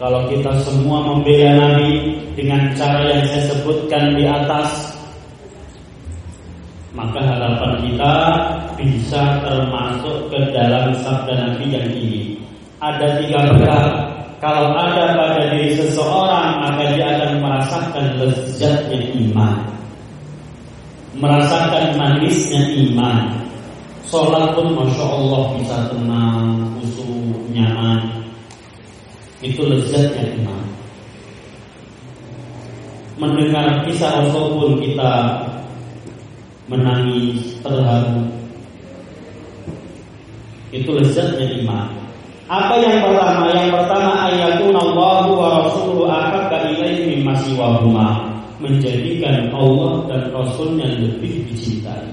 [0.00, 4.96] Kalau kita semua membela Nabi dengan cara yang saya sebutkan di atas,
[6.96, 8.14] maka harapan kita
[8.80, 12.22] bisa termasuk ke dalam sabda Nabi yang ini.
[12.80, 14.19] Ada tiga berkah.
[14.40, 19.68] Kalau ada pada diri seseorang, maka dia akan merasakan lezatnya iman.
[21.12, 23.36] Merasakan manisnya iman.
[24.08, 28.20] Sholat pun Masya Allah bisa tenang, khusyuk, nyaman
[29.44, 30.64] itu lezatnya iman.
[33.20, 35.12] Mendengar kisah Rasul pun kita
[36.64, 38.24] menangis terharu.
[40.72, 41.99] Itu lezatnya iman.
[42.50, 43.46] Apa yang pertama?
[43.54, 48.26] Yang pertama ayatun Allah wa rasuluhu ahabba ilaihi mimma siwahuma.
[48.58, 52.10] Menjadikan Allah dan Rasulnya lebih dicintai.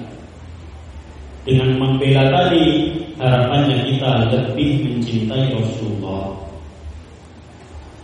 [1.43, 6.37] Dengan membela tadi harapannya kita lebih mencintai Rasulullah.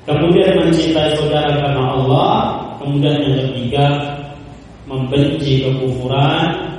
[0.03, 3.85] Kemudian mencintai saudara karena Allah Kemudian yang ketiga
[4.83, 6.72] Membenci kekufuran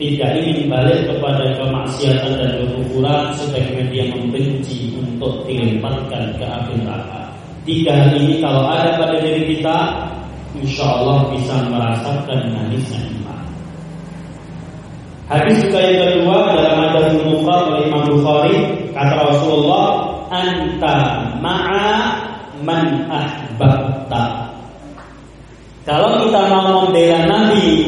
[0.00, 7.28] Tidak ingin balik kepada kemaksiatan dan kekufuran Sebaiknya dia membenci untuk dilemparkan ke api neraka.
[7.68, 10.08] Tiga hal ini kalau ada pada diri kita
[10.58, 13.46] Insya Allah bisa merasakan manisnya iman.
[15.30, 18.56] Hadis juga yang kedua dalam hadis Bukhari oleh Imam Bukhari.
[18.90, 19.86] Kata Rasulullah
[20.34, 20.96] anta
[21.38, 21.90] ma'a
[22.66, 24.50] man ahbabta.
[25.86, 27.79] Kalau kita mau membela Nabi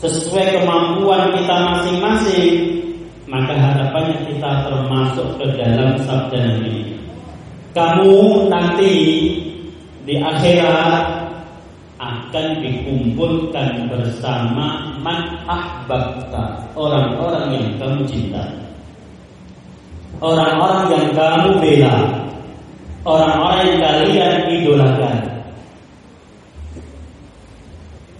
[0.00, 2.52] sesuai kemampuan kita masing-masing,
[3.28, 6.96] maka harapannya kita termasuk ke dalam sabda Nabi.
[7.70, 8.94] Kamu nanti
[10.08, 11.28] di akhirat
[12.00, 18.60] akan dikumpulkan bersama man ahbabta, orang-orang yang kamu cintai
[20.20, 21.94] orang-orang yang kamu bela,
[23.08, 25.16] orang-orang yang kalian idolakan.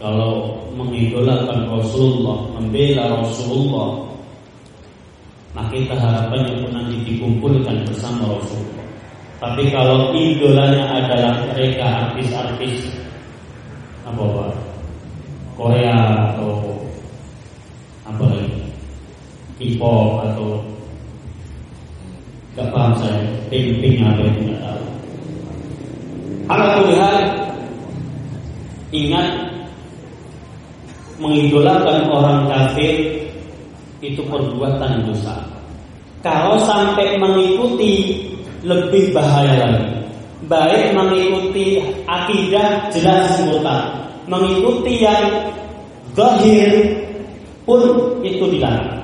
[0.00, 4.00] Kalau mengidolakan Rasulullah, membela Rasulullah,
[5.52, 8.86] maka kita harapannya pun nanti dikumpulkan bersama Rasulullah.
[9.44, 12.88] Tapi kalau idolanya adalah mereka artis-artis
[14.08, 14.52] apa pak?
[15.60, 16.64] Korea atau
[18.08, 18.64] apa lagi,
[19.60, 20.64] K-pop atau
[22.58, 24.82] Gak paham saya Ping-ping apa itu gak tahu.
[26.50, 27.14] Alhamdulillah
[28.90, 29.28] Ingat
[31.20, 33.22] Mengidolakan orang kafir
[34.00, 35.36] Itu perbuatan dosa
[36.24, 38.24] Kalau sampai mengikuti
[38.64, 39.88] Lebih bahaya lagi
[40.48, 44.00] Baik mengikuti akidah jelas murtad
[44.30, 45.26] mengikuti yang
[46.14, 46.70] zahir
[47.66, 47.82] pun
[48.22, 49.02] itu dilarang.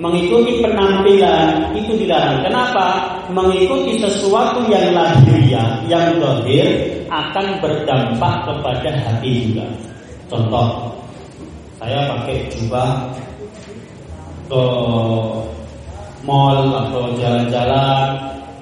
[0.00, 2.40] Mengikuti penampilan itu dilarang.
[2.44, 2.86] Kenapa?
[3.32, 6.66] Mengikuti sesuatu yang lahiriah, yang zahir
[7.12, 9.66] akan berdampak kepada hati juga.
[10.30, 10.94] Contoh,
[11.82, 13.10] saya pakai jubah
[14.46, 14.62] ke
[16.22, 18.14] mall atau jalan-jalan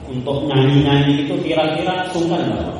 [0.09, 2.73] untuk nyanyi-nyanyi itu kira-kira sungkan nggak?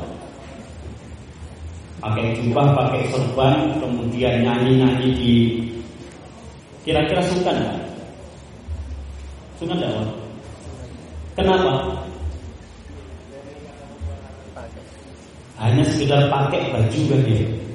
[2.01, 5.35] Pakai jubah, pakai serban, kemudian nyanyi-nyanyi di
[6.81, 7.79] kira-kira sungkan nggak?
[9.61, 10.09] Sunnah dakwah.
[11.37, 11.73] Kenapa?
[15.61, 17.68] Hanya sekedar pakai baju kan ya.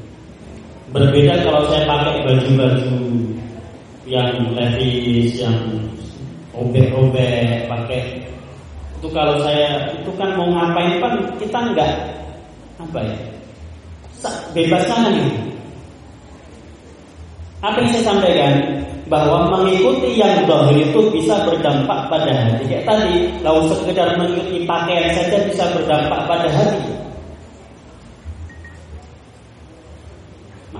[0.94, 2.94] Berbeda kalau saya pakai baju-baju
[4.06, 5.58] yang levis, yang
[6.54, 8.22] robek-robek, pakai
[8.94, 11.92] itu kalau saya itu kan mau ngapain kan kita enggak
[12.78, 13.16] apa ya
[14.54, 15.28] bebas sana nih.
[17.60, 18.54] Apa yang saya sampaikan?
[19.08, 22.64] bahwa mengikuti yang dohir itu bisa berdampak pada hati.
[22.72, 26.88] Kayak tadi, kalau sekedar mengikuti pakaian saja bisa berdampak pada hati.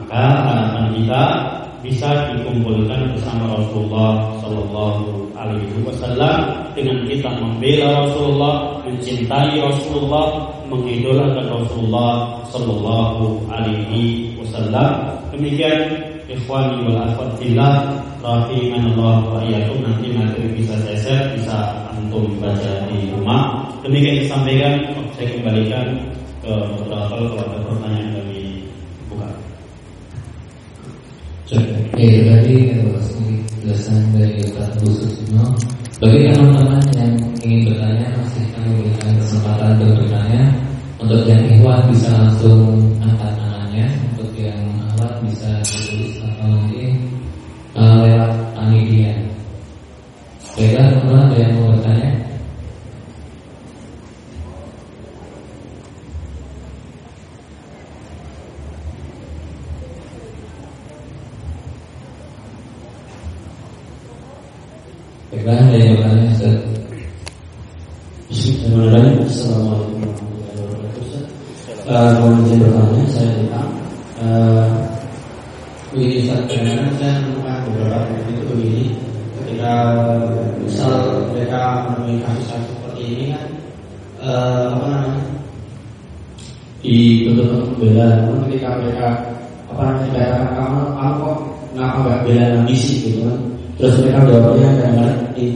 [0.04, 1.22] Maka harapan kita
[1.80, 6.36] bisa dikumpulkan bersama Rasulullah Shallallahu Alaihi Wasallam
[6.76, 15.08] dengan kita membela Rasulullah, mencintai Rasulullah, mengidolakan Rasulullah Shallallahu Alaihi Wasallam.
[15.32, 17.72] Demikian ikhwani wal akhwatillah
[18.20, 23.72] Allah wa iyyakum nanti materi bisa saya share, bisa antum baca di rumah.
[23.80, 24.84] Demikian disampaikan,
[25.16, 25.96] saya kembalikan
[26.44, 28.33] ke moderator kalau ada pertanyaan kami
[31.94, 35.46] Oke, tadi penjelasan dari Ustaz Bu Susino.
[36.02, 40.42] Bagi teman-teman yang ingin bertanya, masih kami berikan kesempatan untuk bertanya.
[40.98, 44.58] Untuk yang ikhwan bisa langsung angkat tangannya, untuk yang
[44.90, 46.98] alat bisa ditulis atau nanti
[47.78, 49.14] uh, lewat panitia.
[50.58, 52.10] Baiklah teman-teman yang mau bertanya?
[65.34, 66.56] Baiklah ada yang bertanya Ustaz?
[68.30, 69.26] Bismillahirrahmanirrahim.
[69.26, 71.22] Assalamualaikum warahmatullahi wabarakatuh.
[71.90, 73.70] Uh, mohon izin bertanya, saya tentang
[74.22, 74.66] uh,
[75.90, 78.84] begini Ustaz, kadang saya menemukan beberapa teman itu begini
[79.42, 79.72] ketika
[80.62, 80.92] misal
[81.34, 83.46] mereka menemui kasus-kasus seperti ini kan
[84.22, 85.22] uh, apa namanya
[86.80, 89.06] dituntut untuk membela namun ketika mereka
[89.66, 91.38] apa namanya dikatakan kamu kamu kok
[91.74, 93.38] kenapa nggak bela ambisi gitu kan
[93.84, 95.46] terus mereka jawabnya kadang-kadang di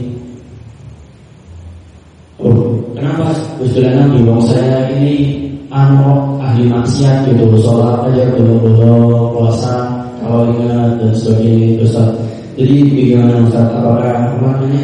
[2.37, 9.33] oh kenapa Gus nabi wong saya ini anu ahli maksiat gitu sholat aja belum belum
[9.33, 12.13] puasa awalnya dan sebagainya Ustaz.
[12.53, 13.65] Jadi bagaimana Ustaz?
[13.73, 14.81] Apakah apa namanya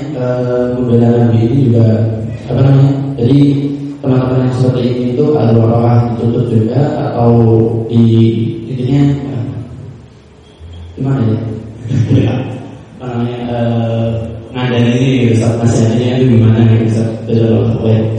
[0.73, 2.01] membela Nabi ini juga
[2.49, 2.97] apa namanya?
[3.21, 3.39] Jadi
[4.01, 6.81] teman-teman yang seperti ini itu ada apakah ditutup juga
[7.13, 7.29] atau
[7.93, 8.01] di
[8.73, 9.01] intinya
[10.97, 11.37] gimana ya?
[13.15, 14.07] namanya uh,
[14.51, 17.09] ngadain ini Ustaz nasihatnya itu gimana ya Ustaz?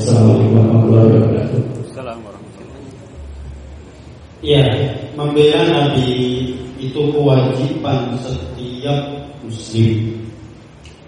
[0.00, 1.62] Assalamualaikum warahmatullahi wabarakatuh.
[4.44, 4.64] Ya,
[5.18, 6.08] membela Nabi
[6.78, 9.00] itu kewajiban setiap
[9.44, 10.16] muslim.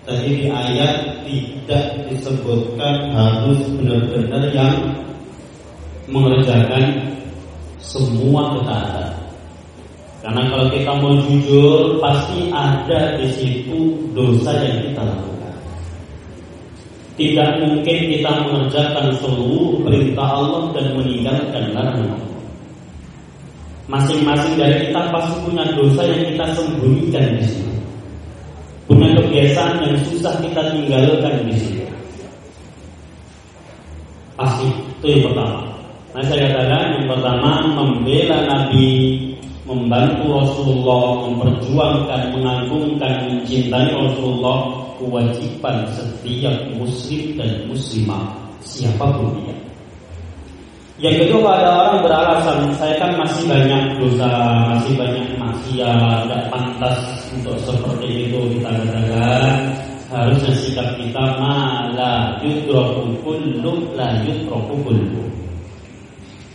[0.05, 4.77] Tadi di ayat tidak disebutkan harus benar-benar yang
[6.09, 7.13] mengerjakan
[7.77, 9.08] semua ketaatan.
[10.19, 15.55] Karena kalau kita mau jujur, pasti ada di situ dosa yang kita lakukan.
[17.15, 22.29] Tidak mungkin kita mengerjakan seluruh perintah Allah dan meninggalkan larangan
[23.89, 27.75] Masing-masing dari kita pasti punya dosa yang kita sembunyikan di sini.
[28.85, 31.89] Punya kebiasaan yang susah kita tinggalkan di sini.
[34.37, 35.73] Pasti itu yang pertama.
[36.13, 38.87] Nah saya katakan yang pertama membela Nabi,
[39.69, 48.25] membantu Rasulullah, memperjuangkan, mengagungkan, mencintai Rasulullah, kewajiban setiap muslim dan muslimah
[48.65, 49.55] siapa pun dia.
[50.99, 54.27] Yang kedua ada orang beralasan saya kan masih banyak dosa,
[54.75, 56.99] masih banyak maksiat, tidak pantas
[57.31, 59.79] untuk seperti itu kita katakan
[60.11, 65.23] harusnya sikap kita malah yutroku kullu la yutroku kullu.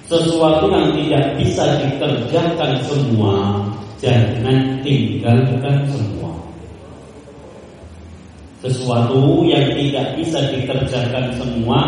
[0.04, 3.64] Sesuatu yang tidak bisa dikerjakan semua,
[4.04, 6.32] jangan tinggalkan semua.
[8.60, 11.80] Sesuatu yang tidak bisa dikerjakan semua,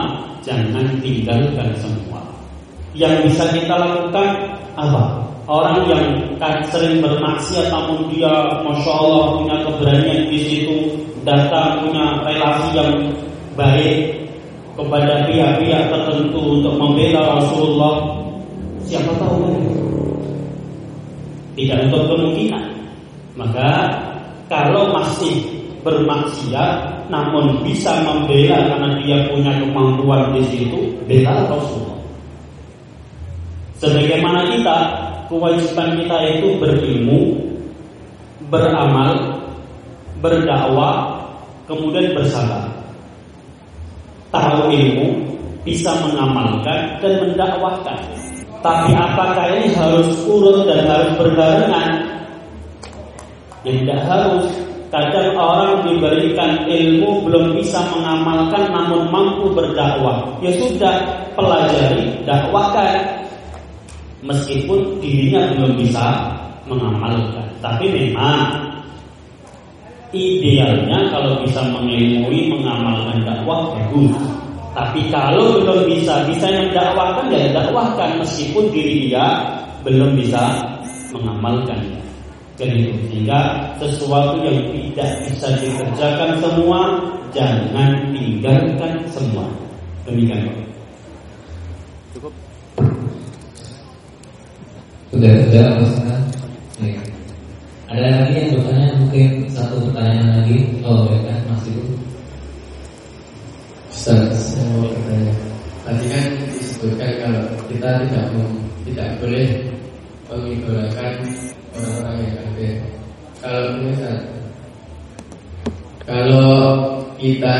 [0.43, 2.23] jangan tinggalkan semua.
[2.95, 4.29] Yang bisa kita lakukan
[4.79, 5.25] apa?
[5.45, 6.05] Orang yang
[6.41, 8.33] kan sering bermaksiat namun dia
[8.65, 10.77] Masya Allah punya keberanian di situ
[11.21, 13.13] Datang punya relasi yang
[13.53, 14.24] baik
[14.75, 17.95] Kepada pihak-pihak tertentu untuk membela Rasulullah
[18.83, 19.55] Siapa tahu
[21.55, 22.65] Tidak untuk kemungkinan
[23.39, 23.69] Maka
[24.45, 25.41] kalau masih
[25.81, 32.01] bermaksiat namun bisa membela karena dia punya kemampuan di situ, bela Rasulullah.
[33.77, 34.77] Sebagaimana kita
[35.29, 37.19] kewajiban kita itu berilmu,
[38.49, 39.13] beramal,
[40.25, 41.21] berdakwah,
[41.69, 42.64] kemudian bersabar.
[44.35, 45.07] Tahu ilmu,
[45.63, 48.03] bisa mengamalkan dan mendakwahkan.
[48.59, 52.03] Tapi apakah ini harus urut dan harus berbarengan?
[53.63, 54.43] Ya tidak harus.
[54.91, 60.27] Kadang orang diberikan ilmu belum bisa mengamalkan namun mampu berdakwah.
[60.43, 60.99] Ya sudah,
[61.39, 63.23] pelajari, dakwahkan.
[64.19, 66.27] Meskipun dirinya belum bisa
[66.67, 67.47] mengamalkan.
[67.63, 68.74] Tapi memang
[70.15, 74.15] idealnya kalau bisa mengilmui, mengamalkan dakwah bagus.
[74.75, 79.43] Tapi kalau belum bisa, bisa yang dakwahkan ya dakwahkan meskipun diri dia
[79.83, 80.63] belum bisa
[81.15, 81.79] mengamalkan.
[82.55, 83.39] Jadi sehingga
[83.83, 86.79] sesuatu yang tidak bisa dikerjakan semua
[87.35, 89.47] jangan tinggalkan semua.
[90.07, 90.47] Demikian.
[92.15, 92.31] Cukup.
[95.11, 97.14] Sudah sudah Ustaz.
[97.95, 100.67] Ada lagi yang bertanya mungkin satu pertanyaan lagi.
[100.83, 101.95] Oh, ya kan masih dulu.
[103.87, 105.31] Ustaz, saya mau bertanya.
[105.87, 106.25] Tadi kan
[106.59, 108.25] disebutkan kalau kita tidak
[108.83, 109.47] tidak boleh
[110.27, 111.13] mengidolakan
[111.71, 112.73] orang-orang yang kafir.
[113.39, 114.17] Kalau misal
[116.03, 116.51] kalau
[117.15, 117.57] kita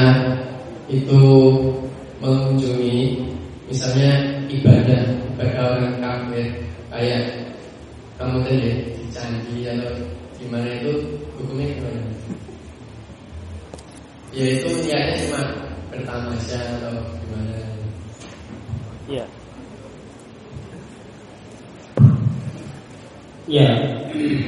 [0.92, 1.24] itu
[2.20, 3.24] mengunjungi
[3.72, 4.12] misalnya
[4.52, 6.48] ibadah ibadah orang kafir
[6.92, 7.24] kayak
[8.20, 9.96] kamu tadi di candi atau
[10.36, 10.92] gimana itu
[11.40, 12.04] hukumnya gimana?
[14.36, 15.42] Ya itu niatnya cuma
[15.88, 17.56] bertamasya atau gimana?
[19.08, 19.26] Iya.
[23.46, 23.70] Ya,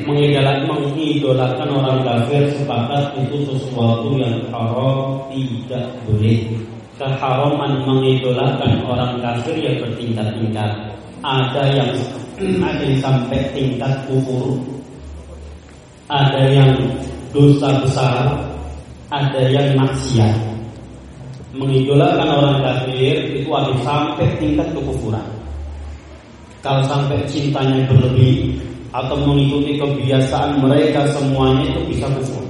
[0.10, 6.50] mengidolakan, mengidolakan orang kafir sepakat itu sesuatu yang haram tidak boleh.
[6.98, 10.87] Keharaman mengidolakan orang kafir yang bertingkat-tingkat.
[11.26, 11.92] Ada yang
[12.62, 14.62] ada yang sampai tingkat kufur,
[16.06, 16.78] ada yang
[17.34, 18.38] dosa besar,
[19.10, 20.38] ada yang maksiat.
[21.58, 25.26] Mengidolakan orang kafir itu ada sampai tingkat kekufuran.
[26.62, 28.62] Kalau sampai cintanya berlebih,
[28.96, 32.44] atau mengikuti kebiasaan mereka semuanya itu bisa kufur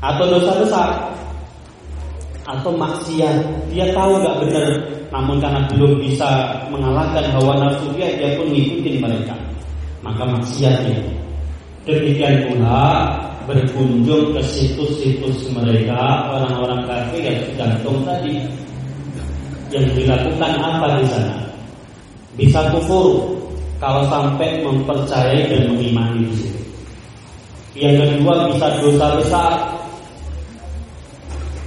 [0.00, 0.88] atau dosa besar
[2.50, 3.70] atau maksiat.
[3.70, 4.68] Dia tahu nggak benar
[5.10, 9.34] namun karena belum bisa mengalahkan hawa nafsu dia dia pun mengikuti mereka.
[10.00, 10.96] Maka maksiatnya
[11.84, 13.10] demikian pula
[13.50, 18.38] berkunjung ke situs-situs mereka orang-orang kafir yang jantung tadi.
[19.70, 21.36] Yang dilakukan apa di sana?
[22.34, 23.38] Bisa kufur
[23.78, 26.60] kalau sampai mempercayai dan mengimani di situ.
[27.78, 29.52] Yang kedua bisa dosa besar.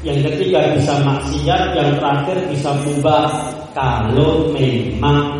[0.03, 3.31] Yang ketiga bisa maksiat, yang terakhir bisa mubah
[3.71, 5.39] kalau memang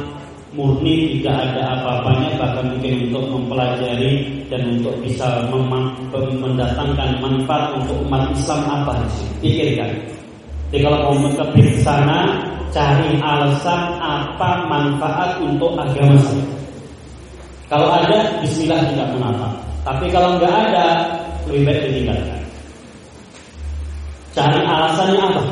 [0.55, 5.43] murni tidak ada apa-apanya bahkan mungkin untuk mempelajari dan untuk bisa
[6.15, 9.27] mendatangkan manfaat untuk umat Islam apa sih?
[9.43, 9.91] Pikirkan.
[10.71, 12.19] Jadi kalau mau ke sana
[12.71, 16.45] cari alasan apa manfaat untuk agama saya.
[17.67, 19.49] Kalau ada, Bismillah tidak mengapa.
[19.83, 20.87] Tapi kalau nggak ada,
[21.49, 22.42] lebih baik ditinggalkan.
[24.33, 25.45] Cari alasannya apa?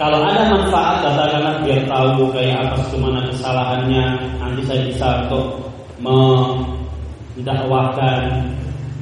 [0.00, 4.04] Kalau ada manfaat, katakanlah biar tahu kayak apa semana kesalahannya,
[4.40, 5.68] nanti saya bisa untuk
[7.36, 8.40] mendakwahkan,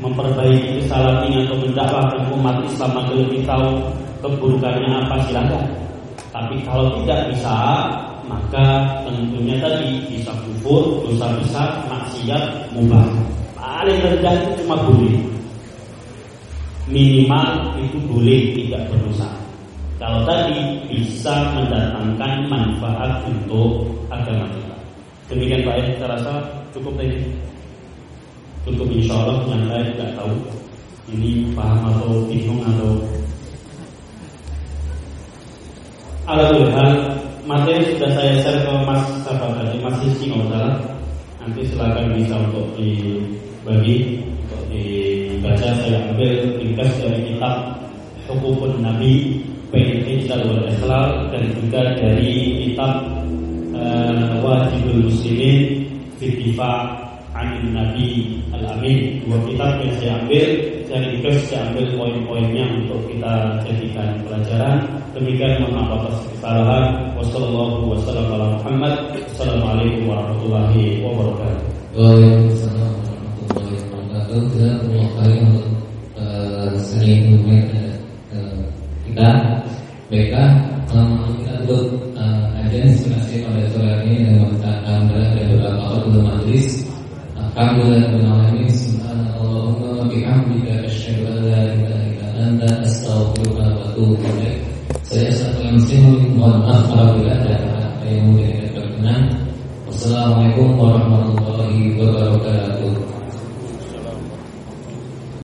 [0.03, 3.87] memperbaiki kesalahan ini atau mendakwahkan umat Islam agar lebih tahu
[4.19, 5.71] keburukannya apa silakan.
[6.35, 7.87] Tapi kalau tidak bisa,
[8.27, 8.67] maka
[9.07, 13.07] tentunya tadi bisa kufur, dosa besar, maksiat, mubah.
[13.55, 14.19] Paling itu
[14.67, 15.40] cuma boleh.
[16.91, 19.31] Minimal itu boleh tidak berdosa.
[20.03, 24.77] Kalau tadi bisa mendatangkan manfaat untuk agama kita.
[25.31, 26.33] Demikian baik, saya rasa
[26.75, 27.31] cukup tadi.
[28.67, 30.35] Cukup insya Allah yang lain tidak tahu
[31.11, 32.91] ini paham atau bingung atau
[36.31, 40.77] Alhamdulillah materi sudah saya share ke Mas siapa tadi Mas salah.
[41.41, 44.63] Nanti silakan bisa untuk dibagi untuk
[45.41, 47.73] dibaca saya ambil ringkas dari kitab
[48.29, 49.41] Hukukun Nabi
[49.73, 53.09] Pengintisal wal Ikhlal dan juga dari kitab
[53.73, 55.89] uh, Wajibul Muslimin
[56.21, 56.93] Fitifa
[57.33, 60.61] Anin Nabi Al-Amin Dua kitab yang saya ambil
[60.93, 64.85] Saya ringkas, saya ambil poin-poinnya Untuk kita jadikan pelajaran.
[65.17, 67.17] Demikian atas kesalahan.
[67.17, 67.97] Wassalamualaikum
[70.05, 71.65] warahmatullahi wabarakatuh.
[71.97, 72.80] Waalaikumsalam
[74.31, 75.69] wabarakatuh Jazakumullah khairan untuk
[76.15, 77.43] uh, sering
[78.31, 78.63] uh,
[79.03, 79.31] kita
[80.11, 80.55] Baiklah,
[80.91, 81.55] malam kita
[82.19, 86.83] uh, kajian inspirasi pada sore ini dengan mengatakan dan beberapa khutbah majlis.
[87.39, 88.71] Alhamdulillah rabbil alamin.
[88.75, 91.71] Subhanallahumma bihamdika asyhadu an.
[95.11, 95.31] Saya
[96.39, 99.23] mohon maaf apabila ada apa yang mungkin tidak berkenan.
[99.91, 103.10] Wassalamualaikum warahmatullahi wabarakatuh.